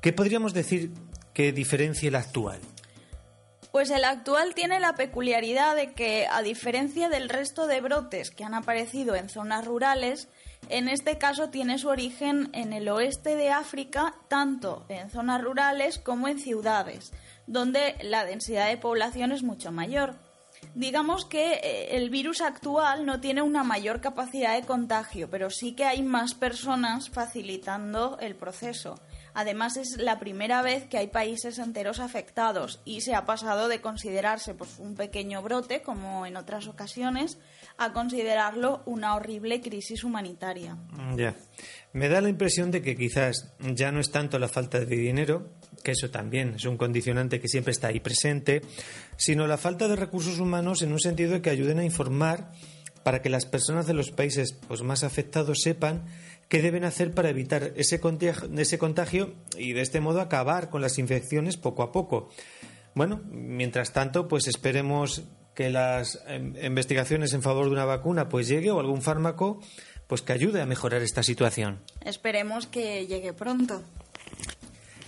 ¿qué 0.00 0.12
podríamos 0.12 0.52
decir 0.52 0.92
que 1.32 1.52
diferencia 1.52 2.08
el 2.08 2.16
actual? 2.16 2.60
Pues 3.72 3.90
el 3.90 4.04
actual 4.04 4.54
tiene 4.54 4.80
la 4.80 4.94
peculiaridad 4.94 5.76
de 5.76 5.92
que, 5.92 6.26
a 6.28 6.42
diferencia 6.42 7.08
del 7.08 7.28
resto 7.28 7.68
de 7.68 7.80
brotes 7.80 8.32
que 8.32 8.42
han 8.42 8.54
aparecido 8.54 9.14
en 9.14 9.28
zonas 9.28 9.64
rurales, 9.64 10.28
en 10.68 10.88
este 10.88 11.18
caso 11.18 11.50
tiene 11.50 11.78
su 11.78 11.88
origen 11.88 12.50
en 12.52 12.72
el 12.72 12.88
oeste 12.88 13.36
de 13.36 13.50
África, 13.50 14.14
tanto 14.28 14.84
en 14.88 15.08
zonas 15.10 15.40
rurales 15.40 15.98
como 15.98 16.26
en 16.26 16.40
ciudades, 16.40 17.12
donde 17.46 17.94
la 18.02 18.24
densidad 18.24 18.68
de 18.68 18.76
población 18.76 19.30
es 19.30 19.44
mucho 19.44 19.70
mayor 19.70 20.16
digamos 20.74 21.24
que 21.24 21.54
eh, 21.54 21.96
el 21.96 22.10
virus 22.10 22.40
actual 22.40 23.06
no 23.06 23.20
tiene 23.20 23.42
una 23.42 23.64
mayor 23.64 24.00
capacidad 24.00 24.54
de 24.54 24.66
contagio, 24.66 25.28
pero 25.30 25.50
sí 25.50 25.72
que 25.72 25.84
hay 25.84 26.02
más 26.02 26.34
personas 26.34 27.10
facilitando 27.10 28.18
el 28.20 28.36
proceso. 28.36 29.00
Además 29.34 29.76
es 29.76 29.96
la 29.96 30.18
primera 30.18 30.62
vez 30.62 30.86
que 30.86 30.98
hay 30.98 31.06
países 31.06 31.58
enteros 31.58 32.00
afectados 32.00 32.80
y 32.84 33.00
se 33.02 33.14
ha 33.14 33.26
pasado 33.26 33.68
de 33.68 33.80
considerarse 33.80 34.54
pues, 34.54 34.78
un 34.78 34.94
pequeño 34.96 35.42
brote, 35.42 35.82
como 35.82 36.26
en 36.26 36.36
otras 36.36 36.66
ocasiones, 36.66 37.38
a 37.78 37.92
considerarlo 37.92 38.82
una 38.86 39.14
horrible 39.14 39.60
crisis 39.60 40.04
humanitaria. 40.04 40.76
Ya. 41.16 41.34
Me 41.92 42.08
da 42.08 42.20
la 42.20 42.28
impresión 42.28 42.70
de 42.70 42.82
que 42.82 42.96
quizás 42.96 43.54
ya 43.60 43.92
no 43.92 44.00
es 44.00 44.10
tanto 44.10 44.38
la 44.38 44.48
falta 44.48 44.80
de 44.80 44.96
dinero, 44.96 45.48
que 45.82 45.92
eso 45.92 46.10
también 46.10 46.54
es 46.56 46.64
un 46.64 46.76
condicionante 46.76 47.40
que 47.40 47.48
siempre 47.48 47.72
está 47.72 47.88
ahí 47.88 48.00
presente, 48.00 48.62
sino 49.16 49.46
la 49.46 49.58
falta 49.58 49.88
de 49.88 49.96
recursos 49.96 50.38
humanos 50.38 50.82
en 50.82 50.92
un 50.92 51.00
sentido 51.00 51.32
de 51.32 51.42
que 51.42 51.50
ayuden 51.50 51.78
a 51.78 51.84
informar 51.84 52.52
para 53.02 53.22
que 53.22 53.30
las 53.30 53.46
personas 53.46 53.86
de 53.86 53.94
los 53.94 54.10
países 54.10 54.56
pues, 54.68 54.82
más 54.82 55.04
afectados 55.04 55.60
sepan 55.62 56.04
qué 56.48 56.60
deben 56.60 56.84
hacer 56.84 57.12
para 57.12 57.30
evitar 57.30 57.72
ese 57.76 58.00
contagio, 58.00 58.50
ese 58.56 58.78
contagio 58.78 59.34
y 59.56 59.72
de 59.72 59.80
este 59.80 60.00
modo 60.00 60.20
acabar 60.20 60.68
con 60.68 60.82
las 60.82 60.98
infecciones 60.98 61.56
poco 61.56 61.82
a 61.82 61.92
poco. 61.92 62.30
Bueno, 62.94 63.22
mientras 63.30 63.92
tanto, 63.92 64.28
pues 64.28 64.48
esperemos 64.48 65.22
que 65.54 65.70
las 65.70 66.20
em, 66.26 66.54
investigaciones 66.62 67.32
en 67.32 67.42
favor 67.42 67.66
de 67.66 67.72
una 67.72 67.84
vacuna 67.84 68.28
pues 68.28 68.48
llegue 68.48 68.70
o 68.70 68.80
algún 68.80 69.02
fármaco 69.02 69.60
pues 70.06 70.22
que 70.22 70.32
ayude 70.32 70.60
a 70.60 70.66
mejorar 70.66 71.02
esta 71.02 71.22
situación. 71.22 71.80
Esperemos 72.04 72.66
que 72.66 73.06
llegue 73.06 73.32
pronto. 73.32 73.82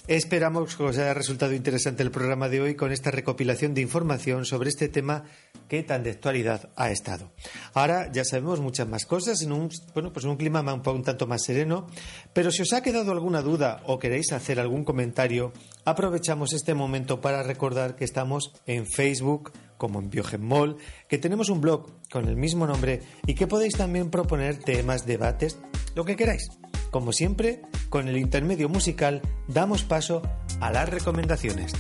Esperamos 0.08 0.74
que 0.74 0.82
os 0.82 0.98
haya 0.98 1.14
resultado 1.14 1.54
interesante 1.54 2.02
el 2.02 2.10
programa 2.10 2.48
de 2.48 2.60
hoy 2.60 2.74
con 2.74 2.90
esta 2.90 3.12
recopilación 3.12 3.72
de 3.72 3.82
información 3.82 4.44
sobre 4.44 4.68
este 4.68 4.88
tema 4.88 5.22
que 5.68 5.84
tan 5.84 6.02
de 6.02 6.10
actualidad 6.10 6.70
ha 6.74 6.90
estado. 6.90 7.30
Ahora 7.72 8.10
ya 8.10 8.24
sabemos 8.24 8.58
muchas 8.58 8.88
más 8.88 9.06
cosas 9.06 9.42
en 9.42 9.52
un, 9.52 9.70
bueno, 9.94 10.12
pues 10.12 10.24
en 10.24 10.32
un 10.32 10.36
clima 10.36 10.60
un, 10.60 11.02
tanto 11.04 11.28
más 11.28 11.44
sereno, 11.44 11.86
pero 12.32 12.50
si 12.50 12.62
os 12.62 12.72
ha 12.72 12.82
quedado 12.82 13.12
alguna 13.12 13.42
duda 13.42 13.80
o 13.86 14.00
queréis 14.00 14.32
hacer 14.32 14.58
algún 14.58 14.84
comentario, 14.84 15.52
aprovechamos 15.84 16.52
este 16.52 16.74
momento 16.74 17.20
para 17.20 17.44
recordar 17.44 17.94
que 17.94 18.04
estamos 18.04 18.52
en 18.66 18.86
Facebook 18.86 19.52
como 19.78 20.00
en 20.00 20.10
Biogenmol, 20.10 20.78
que 21.08 21.18
tenemos 21.18 21.48
un 21.48 21.60
blog 21.60 21.86
con 22.10 22.26
el 22.26 22.36
mismo 22.36 22.66
nombre 22.66 23.02
y 23.24 23.34
que 23.34 23.46
podéis 23.46 23.74
también 23.74 24.10
proponer 24.10 24.58
temas, 24.58 25.06
debates, 25.06 25.58
lo 25.94 26.04
que 26.04 26.16
queráis. 26.16 26.61
Como 26.92 27.12
siempre, 27.12 27.62
con 27.88 28.06
el 28.06 28.18
intermedio 28.18 28.68
musical 28.68 29.22
damos 29.48 29.82
paso 29.82 30.20
a 30.60 30.70
las 30.70 30.90
recomendaciones. 30.90 31.72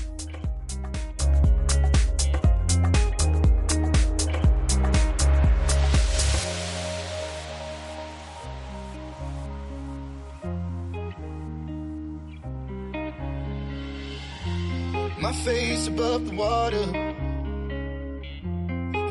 My 15.20 15.32
face 15.44 15.88
above 15.88 16.26
the 16.26 16.34
water. 16.34 16.86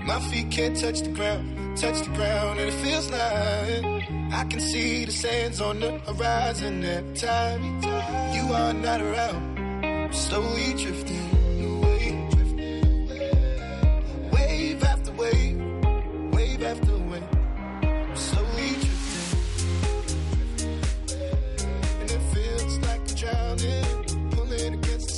My 0.04 0.20
feet 0.32 0.50
can't 0.50 0.76
touch 0.76 1.02
the 1.02 1.12
ground, 1.12 1.78
touch 1.78 2.02
the 2.02 2.10
ground, 2.16 2.60
and 2.60 2.70
it 2.70 2.74
feels 2.84 3.12
like 3.12 3.91
I 4.34 4.44
can 4.46 4.60
see 4.60 5.06
the 5.06 5.12
sands 5.12 5.60
on 5.62 5.80
the 5.80 5.92
horizon 6.00 6.84
every 6.84 7.16
time 7.16 7.62
you 8.36 8.54
are 8.54 8.74
not 8.74 9.02
around. 9.02 10.14
Slowly 10.14 10.74
drifting 10.74 11.21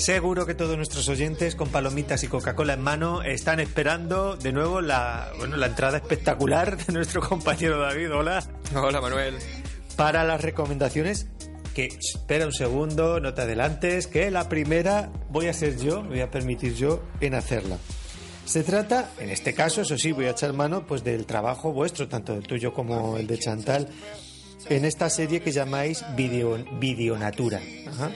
Seguro 0.04 0.46
que 0.46 0.54
todos 0.54 0.76
nuestros 0.76 1.08
oyentes 1.08 1.56
con 1.56 1.70
palomitas 1.70 2.26
y 2.26 2.28
Coca-Cola 2.28 2.74
en 2.74 2.82
mano 2.82 3.24
están 3.24 3.62
esperando 3.62 4.36
de 4.36 4.52
nuevo 4.52 4.82
la, 4.82 5.32
bueno, 5.38 5.56
la 5.56 5.68
entrada 5.68 5.96
espectacular 5.96 6.76
de 6.76 6.92
nuestro 6.92 7.22
compañero 7.22 7.80
David. 7.80 8.14
Hola. 8.14 8.44
Hola 8.76 9.00
Manuel. 9.00 9.38
Para 9.96 10.26
las 10.26 10.42
recomendaciones, 10.42 11.28
que 11.74 11.86
espera 11.86 12.46
un 12.46 12.52
segundo, 12.52 13.22
no 13.22 13.34
te 13.34 13.44
adelantes, 13.44 14.08
que 14.08 14.30
la 14.30 14.50
primera 14.50 15.10
voy 15.30 15.48
a 15.48 15.54
ser 15.54 15.78
yo, 15.78 16.04
voy 16.04 16.20
a 16.20 16.30
permitir 16.30 16.76
yo 16.76 17.02
en 17.22 17.36
hacerla. 17.36 17.78
Se 18.44 18.64
trata, 18.64 19.10
en 19.20 19.30
este 19.30 19.54
caso, 19.54 19.84
eso 19.84 19.98
sí, 19.98 20.12
voy 20.12 20.26
a 20.26 20.32
echar 20.32 20.52
mano 20.52 20.86
pues 20.86 21.06
del 21.06 21.26
trabajo 21.26 21.72
vuestro, 21.72 22.10
tanto 22.10 22.34
el 22.34 22.44
tuyo 22.44 22.74
como 22.74 23.16
el 23.16 23.26
de 23.26 23.40
Chantal, 23.40 23.88
en 24.68 24.84
esta 24.84 25.10
serie 25.10 25.40
que 25.40 25.54
llamáis 25.54 26.04
Video, 26.18 26.58
Videonatura. 26.78 27.62
Ajá. 27.88 28.12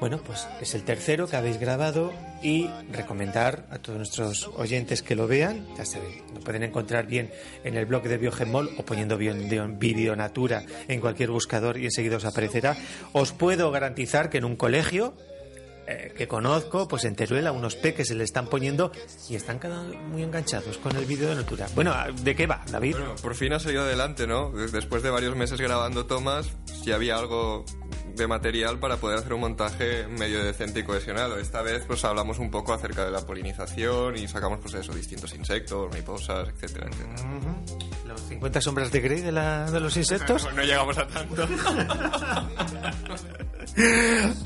Bueno, 0.00 0.18
pues 0.24 0.48
es 0.62 0.74
el 0.74 0.82
tercero 0.82 1.28
que 1.28 1.36
habéis 1.36 1.60
grabado 1.60 2.10
y 2.42 2.70
recomendar 2.90 3.66
a 3.70 3.78
todos 3.78 3.98
nuestros 3.98 4.48
oyentes 4.56 5.02
que 5.02 5.14
lo 5.14 5.26
vean. 5.26 5.66
Ya 5.76 5.84
sabéis, 5.84 6.22
lo 6.34 6.40
pueden 6.40 6.62
encontrar 6.62 7.06
bien 7.06 7.30
en 7.64 7.76
el 7.76 7.84
blog 7.84 8.04
de 8.04 8.16
Biogemol 8.16 8.70
o 8.78 8.82
poniendo 8.82 9.18
Videonatura 9.18 10.64
en 10.88 11.00
cualquier 11.02 11.30
buscador 11.30 11.76
y 11.76 11.84
enseguida 11.84 12.16
os 12.16 12.24
aparecerá. 12.24 12.78
Os 13.12 13.32
puedo 13.32 13.70
garantizar 13.70 14.30
que 14.30 14.38
en 14.38 14.46
un 14.46 14.56
colegio 14.56 15.12
eh, 15.86 16.14
que 16.16 16.28
conozco, 16.28 16.86
pues 16.88 17.04
en 17.04 17.14
Teruel 17.16 17.46
a 17.46 17.52
unos 17.52 17.74
peques 17.74 18.08
se 18.08 18.14
le 18.14 18.24
están 18.24 18.46
poniendo 18.46 18.92
y 19.28 19.34
están 19.34 19.58
cada 19.58 19.82
muy 19.82 20.22
enganchados 20.22 20.78
con 20.78 20.96
el 20.96 21.04
vídeo 21.04 21.28
de 21.28 21.34
Natura. 21.34 21.66
Bueno, 21.74 21.94
¿de 22.22 22.36
qué 22.36 22.46
va, 22.46 22.64
David? 22.70 22.92
Bueno, 22.92 23.16
por 23.20 23.34
fin 23.34 23.52
ha 23.52 23.58
salido 23.58 23.82
adelante, 23.82 24.26
¿no? 24.26 24.50
Después 24.50 25.02
de 25.02 25.10
varios 25.10 25.36
meses 25.36 25.60
grabando 25.60 26.06
tomas, 26.06 26.46
ya 26.84 26.96
había 26.96 27.16
algo 27.16 27.64
de 28.14 28.26
material 28.26 28.78
para 28.78 28.96
poder 28.96 29.18
hacer 29.18 29.32
un 29.32 29.40
montaje 29.40 30.06
medio 30.08 30.42
decente 30.44 30.80
y 30.80 30.82
cohesionado. 30.82 31.38
Esta 31.38 31.62
vez 31.62 31.84
pues 31.86 32.04
hablamos 32.04 32.38
un 32.38 32.50
poco 32.50 32.72
acerca 32.72 33.04
de 33.04 33.10
la 33.10 33.24
polinización 33.24 34.16
y 34.16 34.28
sacamos 34.28 34.58
pues 34.60 34.74
eso, 34.74 34.92
distintos 34.94 35.34
insectos, 35.34 35.88
mariposas, 35.90 36.48
etcétera, 36.48 36.88
etcétera. 36.90 37.30
Uh 37.30 37.40
-huh. 37.40 38.08
Los 38.08 38.20
50 38.22 38.60
sombras 38.60 38.90
de 38.90 39.00
Grey 39.00 39.20
de, 39.20 39.32
la, 39.32 39.70
de 39.70 39.80
los 39.80 39.96
insectos. 40.02 40.44
no, 40.44 40.52
no 40.52 40.62
llegamos 40.62 40.98
a 40.98 41.06
tanto. 41.06 41.46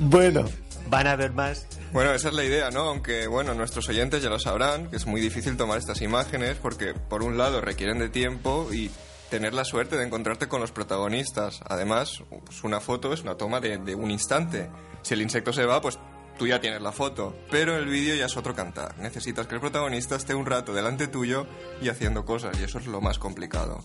bueno, 0.00 0.44
van 0.90 1.06
a 1.06 1.16
ver 1.16 1.32
más. 1.32 1.66
Bueno, 1.92 2.12
esa 2.12 2.28
es 2.28 2.34
la 2.34 2.44
idea, 2.44 2.70
¿no? 2.70 2.80
Aunque, 2.88 3.26
bueno, 3.26 3.54
nuestros 3.54 3.88
oyentes 3.88 4.22
ya 4.22 4.28
lo 4.28 4.38
sabrán, 4.38 4.90
que 4.90 4.96
es 4.96 5.06
muy 5.06 5.20
difícil 5.20 5.56
tomar 5.56 5.78
estas 5.78 6.02
imágenes 6.02 6.56
porque, 6.60 6.94
por 6.94 7.22
un 7.22 7.38
lado, 7.38 7.60
requieren 7.60 7.98
de 7.98 8.08
tiempo 8.08 8.68
y 8.72 8.90
tener 9.34 9.52
la 9.52 9.64
suerte 9.64 9.96
de 9.96 10.04
encontrarte 10.04 10.46
con 10.46 10.60
los 10.60 10.70
protagonistas. 10.70 11.60
Además, 11.68 12.22
pues 12.46 12.62
una 12.62 12.78
foto 12.78 13.12
es 13.12 13.22
una 13.22 13.36
toma 13.36 13.58
de, 13.58 13.78
de, 13.78 13.96
un 13.96 14.12
instante. 14.12 14.70
Si 15.02 15.14
el 15.14 15.22
insecto 15.22 15.52
se 15.52 15.64
va, 15.64 15.80
pues 15.80 15.98
tú 16.38 16.46
ya 16.46 16.60
tienes 16.60 16.80
la 16.80 16.92
foto. 16.92 17.34
Pero 17.50 17.76
el 17.76 17.86
vídeo 17.86 18.14
ya 18.14 18.26
es 18.26 18.36
otro 18.36 18.54
cantar. 18.54 18.96
Necesitas 18.98 19.48
que 19.48 19.56
el 19.56 19.60
protagonista 19.60 20.14
esté 20.14 20.36
un 20.36 20.46
rato 20.46 20.72
delante 20.72 21.08
tuyo 21.08 21.48
y 21.82 21.88
haciendo 21.88 22.24
cosas, 22.24 22.60
y 22.60 22.62
eso 22.62 22.78
es 22.78 22.86
lo 22.86 23.00
más 23.00 23.18
complicado. 23.18 23.84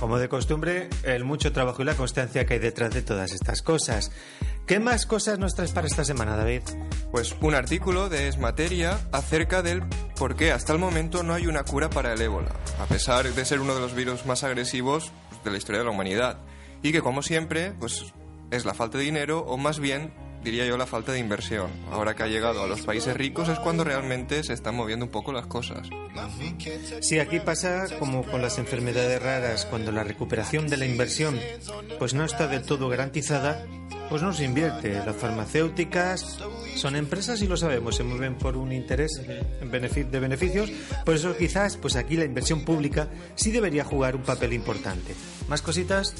Como 0.00 0.18
de 0.18 0.30
costumbre, 0.30 0.88
el 1.02 1.24
mucho 1.24 1.52
trabajo 1.52 1.82
y 1.82 1.84
la 1.84 1.94
constancia 1.94 2.46
que 2.46 2.54
hay 2.54 2.58
detrás 2.58 2.94
de 2.94 3.02
todas 3.02 3.32
estas 3.32 3.60
cosas. 3.60 4.10
¿Qué 4.66 4.80
más 4.80 5.04
cosas 5.04 5.38
nos 5.38 5.54
traes 5.54 5.72
para 5.72 5.86
esta 5.86 6.02
semana, 6.02 6.34
David? 6.34 6.62
Pues 7.10 7.36
un 7.42 7.54
artículo 7.54 8.08
de 8.08 8.28
Esmateria 8.28 8.98
acerca 9.12 9.60
del 9.60 9.82
por 10.22 10.36
qué 10.36 10.52
hasta 10.52 10.72
el 10.72 10.78
momento 10.78 11.24
no 11.24 11.34
hay 11.34 11.48
una 11.48 11.64
cura 11.64 11.90
para 11.90 12.12
el 12.12 12.20
ébola, 12.20 12.52
a 12.78 12.86
pesar 12.86 13.28
de 13.28 13.44
ser 13.44 13.58
uno 13.58 13.74
de 13.74 13.80
los 13.80 13.92
virus 13.92 14.24
más 14.24 14.44
agresivos 14.44 15.10
de 15.42 15.50
la 15.50 15.58
historia 15.58 15.80
de 15.80 15.84
la 15.84 15.90
humanidad. 15.90 16.38
Y 16.80 16.92
que, 16.92 17.02
como 17.02 17.22
siempre, 17.22 17.72
pues 17.72 18.14
es 18.52 18.64
la 18.64 18.72
falta 18.72 18.98
de 18.98 19.04
dinero 19.04 19.40
o 19.40 19.56
más 19.56 19.80
bien 19.80 20.14
diría 20.42 20.66
yo 20.66 20.76
la 20.76 20.86
falta 20.86 21.12
de 21.12 21.18
inversión. 21.18 21.70
Ahora 21.90 22.14
que 22.14 22.22
ha 22.22 22.26
llegado 22.26 22.62
a 22.62 22.66
los 22.66 22.82
países 22.82 23.16
ricos 23.16 23.48
es 23.48 23.58
cuando 23.58 23.84
realmente 23.84 24.42
se 24.44 24.52
están 24.52 24.74
moviendo 24.76 25.04
un 25.04 25.10
poco 25.10 25.32
las 25.32 25.46
cosas. 25.46 25.88
Sí, 27.00 27.18
aquí 27.18 27.40
pasa 27.40 27.86
como 27.98 28.24
con 28.24 28.42
las 28.42 28.58
enfermedades 28.58 29.22
raras, 29.22 29.66
cuando 29.66 29.92
la 29.92 30.04
recuperación 30.04 30.68
de 30.68 30.76
la 30.76 30.86
inversión 30.86 31.38
pues 31.98 32.14
no 32.14 32.24
está 32.24 32.46
del 32.46 32.62
todo 32.62 32.88
garantizada, 32.88 33.66
pues 34.08 34.22
no 34.22 34.32
se 34.32 34.44
invierte. 34.44 34.92
Las 34.92 35.16
farmacéuticas 35.16 36.38
son 36.76 36.96
empresas 36.96 37.40
y 37.42 37.46
lo 37.46 37.56
sabemos, 37.56 37.96
se 37.96 38.02
mueven 38.02 38.34
por 38.34 38.56
un 38.56 38.72
interés 38.72 39.20
de 39.22 40.20
beneficios, 40.20 40.70
por 41.04 41.14
eso 41.14 41.36
quizás 41.36 41.76
pues 41.76 41.96
aquí 41.96 42.16
la 42.16 42.24
inversión 42.24 42.64
pública 42.64 43.08
sí 43.34 43.50
debería 43.50 43.84
jugar 43.84 44.16
un 44.16 44.22
papel 44.22 44.52
importante. 44.52 45.14
¿Más 45.48 45.62
cositas? 45.62 46.14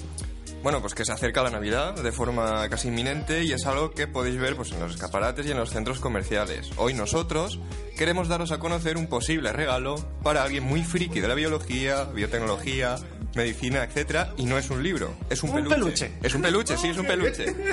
Bueno, 0.62 0.80
pues 0.80 0.94
que 0.94 1.04
se 1.04 1.10
acerca 1.10 1.42
la 1.42 1.50
Navidad 1.50 1.94
de 1.94 2.12
forma 2.12 2.68
casi 2.68 2.86
inminente 2.86 3.42
y 3.42 3.52
es 3.52 3.66
algo 3.66 3.90
que 3.90 4.06
podéis 4.06 4.38
ver 4.38 4.54
pues, 4.54 4.70
en 4.70 4.78
los 4.78 4.92
escaparates 4.92 5.44
y 5.46 5.50
en 5.50 5.56
los 5.56 5.70
centros 5.70 5.98
comerciales. 5.98 6.70
Hoy 6.76 6.94
nosotros 6.94 7.58
queremos 7.98 8.28
daros 8.28 8.52
a 8.52 8.58
conocer 8.58 8.96
un 8.96 9.08
posible 9.08 9.52
regalo 9.52 9.96
para 10.22 10.44
alguien 10.44 10.62
muy 10.62 10.84
friki 10.84 11.18
de 11.18 11.26
la 11.26 11.34
biología, 11.34 12.04
biotecnología, 12.04 12.94
medicina, 13.34 13.82
etcétera, 13.82 14.34
y 14.36 14.44
no 14.44 14.56
es 14.56 14.70
un 14.70 14.84
libro, 14.84 15.14
es 15.30 15.42
un, 15.42 15.50
un 15.50 15.56
peluche. 15.56 15.74
peluche. 15.74 16.12
Es 16.22 16.34
un 16.34 16.42
peluche, 16.42 16.76
sí, 16.76 16.88
es 16.88 16.98
un 16.98 17.06
peluche. 17.06 17.46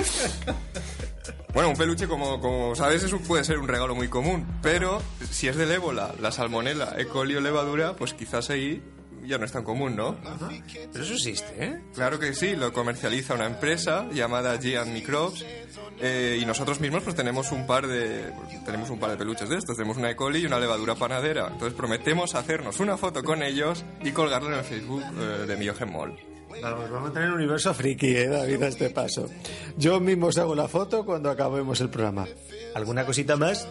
Bueno, 1.52 1.70
un 1.70 1.76
peluche, 1.76 2.06
como, 2.06 2.40
como 2.40 2.76
sabes, 2.76 3.02
eso 3.02 3.18
puede 3.18 3.42
ser 3.42 3.58
un 3.58 3.66
regalo 3.66 3.96
muy 3.96 4.06
común, 4.06 4.46
pero 4.62 5.02
si 5.32 5.48
es 5.48 5.56
del 5.56 5.72
ébola, 5.72 6.14
la 6.20 6.30
salmonela, 6.30 6.94
E. 6.96 7.06
coli 7.06 7.34
o 7.34 7.40
levadura, 7.40 7.96
pues 7.96 8.14
quizás 8.14 8.50
ahí 8.50 8.80
ya 9.26 9.38
no 9.38 9.44
es 9.44 9.52
tan 9.52 9.64
común, 9.64 9.96
¿no? 9.96 10.16
Ajá. 10.24 10.48
Pero 10.92 11.04
eso 11.04 11.14
existe, 11.14 11.52
¿eh? 11.58 11.80
Claro 11.94 12.18
que 12.18 12.34
sí, 12.34 12.56
lo 12.56 12.72
comercializa 12.72 13.34
una 13.34 13.46
empresa 13.46 14.06
llamada 14.12 14.58
Giant 14.58 14.92
Microbes 14.92 15.44
eh, 16.00 16.38
y 16.40 16.44
nosotros 16.46 16.80
mismos 16.80 17.02
pues 17.02 17.14
tenemos 17.14 17.52
un 17.52 17.66
par 17.66 17.86
de 17.86 18.32
tenemos 18.64 18.90
un 18.90 18.98
par 18.98 19.10
de 19.10 19.16
peluches 19.16 19.48
de 19.48 19.56
estos, 19.56 19.76
tenemos 19.76 19.96
una 19.96 20.10
E. 20.10 20.16
coli 20.16 20.40
y 20.40 20.46
una 20.46 20.58
levadura 20.58 20.94
panadera. 20.94 21.48
Entonces 21.48 21.74
prometemos 21.74 22.34
hacernos 22.34 22.80
una 22.80 22.96
foto 22.96 23.22
con 23.22 23.42
ellos 23.42 23.84
y 24.02 24.12
colgarla 24.12 24.48
en 24.50 24.54
el 24.54 24.64
Facebook 24.64 25.02
eh, 25.18 25.46
de 25.46 25.56
Biogemol. 25.56 26.18
Vamos, 26.62 26.90
vamos 26.90 27.10
a 27.10 27.12
tener 27.12 27.28
un 27.28 27.36
universo 27.36 27.72
friki, 27.72 28.16
¿eh, 28.16 28.28
David, 28.28 28.62
a 28.62 28.68
este 28.68 28.90
paso. 28.90 29.28
Yo 29.76 30.00
mismo 30.00 30.26
os 30.26 30.38
hago 30.38 30.54
la 30.54 30.68
foto 30.68 31.04
cuando 31.04 31.30
acabemos 31.30 31.80
el 31.80 31.90
programa. 31.90 32.26
¿Alguna 32.74 33.06
cosita 33.06 33.36
más? 33.36 33.68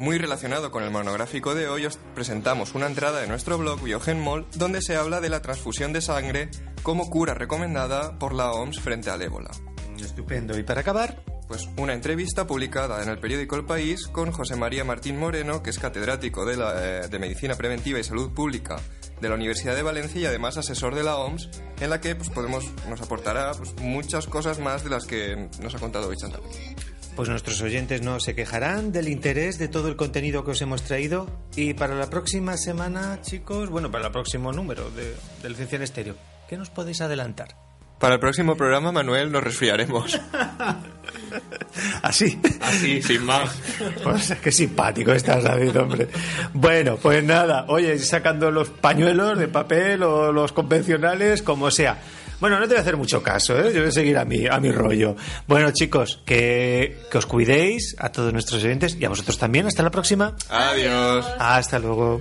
Muy 0.00 0.16
relacionado 0.16 0.70
con 0.70 0.84
el 0.84 0.92
monográfico 0.92 1.56
de 1.56 1.68
hoy, 1.68 1.84
os 1.84 1.98
presentamos 2.14 2.76
una 2.76 2.86
entrada 2.86 3.20
de 3.20 3.26
nuestro 3.26 3.58
blog 3.58 3.82
Biogenmol 3.82 4.46
donde 4.54 4.80
se 4.80 4.94
habla 4.94 5.20
de 5.20 5.28
la 5.28 5.42
transfusión 5.42 5.92
de 5.92 6.00
sangre 6.00 6.50
como 6.84 7.10
cura 7.10 7.34
recomendada 7.34 8.16
por 8.16 8.32
la 8.32 8.52
OMS 8.52 8.78
frente 8.78 9.10
al 9.10 9.22
ébola. 9.22 9.50
Estupendo. 9.98 10.56
Y 10.56 10.62
para 10.62 10.82
acabar, 10.82 11.24
pues 11.48 11.68
una 11.76 11.94
entrevista 11.94 12.46
publicada 12.46 13.02
en 13.02 13.08
el 13.08 13.18
periódico 13.18 13.56
El 13.56 13.64
País 13.64 14.06
con 14.06 14.30
José 14.30 14.54
María 14.54 14.84
Martín 14.84 15.18
Moreno, 15.18 15.64
que 15.64 15.70
es 15.70 15.80
catedrático 15.80 16.44
de, 16.44 16.56
la, 16.56 16.74
eh, 16.76 17.08
de 17.08 17.18
Medicina 17.18 17.56
Preventiva 17.56 17.98
y 17.98 18.04
Salud 18.04 18.32
Pública 18.32 18.76
de 19.20 19.28
la 19.28 19.34
Universidad 19.34 19.74
de 19.74 19.82
Valencia 19.82 20.20
y 20.20 20.26
además 20.26 20.56
asesor 20.56 20.94
de 20.94 21.02
la 21.02 21.16
OMS, 21.16 21.48
en 21.80 21.90
la 21.90 22.00
que 22.00 22.14
pues, 22.14 22.30
podemos, 22.30 22.64
nos 22.88 23.00
aportará 23.02 23.50
pues, 23.54 23.74
muchas 23.80 24.28
cosas 24.28 24.60
más 24.60 24.84
de 24.84 24.90
las 24.90 25.06
que 25.06 25.48
nos 25.60 25.74
ha 25.74 25.78
contado 25.80 26.08
hoy 26.08 26.16
Chantal. 26.16 26.42
Pues 27.18 27.28
nuestros 27.28 27.60
oyentes 27.62 28.00
no 28.00 28.20
se 28.20 28.36
quejarán 28.36 28.92
del 28.92 29.08
interés 29.08 29.58
de 29.58 29.66
todo 29.66 29.88
el 29.88 29.96
contenido 29.96 30.44
que 30.44 30.52
os 30.52 30.62
hemos 30.62 30.82
traído. 30.82 31.26
Y 31.56 31.74
para 31.74 31.96
la 31.96 32.08
próxima 32.08 32.56
semana, 32.56 33.18
chicos, 33.22 33.70
bueno, 33.70 33.90
para 33.90 34.06
el 34.06 34.12
próximo 34.12 34.52
número 34.52 34.88
de, 34.92 35.16
de 35.42 35.50
Licencia 35.50 35.74
en 35.74 35.82
Estéreo, 35.82 36.14
¿qué 36.48 36.56
nos 36.56 36.70
podéis 36.70 37.00
adelantar? 37.00 37.56
Para 37.98 38.14
el 38.14 38.20
próximo 38.20 38.56
programa, 38.56 38.92
Manuel, 38.92 39.32
nos 39.32 39.42
resfriaremos. 39.42 40.20
Así. 42.02 42.38
Así, 42.60 43.02
sin 43.02 43.24
más. 43.24 43.50
Pues 44.04 44.36
qué 44.40 44.52
simpático 44.52 45.10
estás, 45.10 45.42
David, 45.42 45.76
hombre. 45.76 46.08
Bueno, 46.52 46.98
pues 46.98 47.24
nada, 47.24 47.64
oye, 47.66 47.98
sacando 47.98 48.52
los 48.52 48.70
pañuelos 48.70 49.36
de 49.36 49.48
papel 49.48 50.04
o 50.04 50.30
los 50.30 50.52
convencionales, 50.52 51.42
como 51.42 51.72
sea. 51.72 51.98
Bueno, 52.40 52.56
no 52.58 52.62
te 52.62 52.68
voy 52.68 52.78
a 52.78 52.80
hacer 52.82 52.96
mucho 52.96 53.22
caso, 53.22 53.58
¿eh? 53.58 53.72
Yo 53.72 53.80
voy 53.80 53.88
a 53.88 53.92
seguir 53.92 54.16
a 54.16 54.24
mi, 54.24 54.46
a 54.46 54.58
mi 54.60 54.70
rollo. 54.70 55.16
Bueno, 55.46 55.70
chicos, 55.72 56.20
que, 56.24 56.98
que 57.10 57.18
os 57.18 57.26
cuidéis, 57.26 57.96
a 57.98 58.10
todos 58.10 58.32
nuestros 58.32 58.62
oyentes 58.62 58.96
y 58.98 59.04
a 59.04 59.08
vosotros 59.08 59.38
también. 59.38 59.66
Hasta 59.66 59.82
la 59.82 59.90
próxima. 59.90 60.34
Adiós. 60.48 61.26
Hasta 61.38 61.78
luego. 61.78 62.20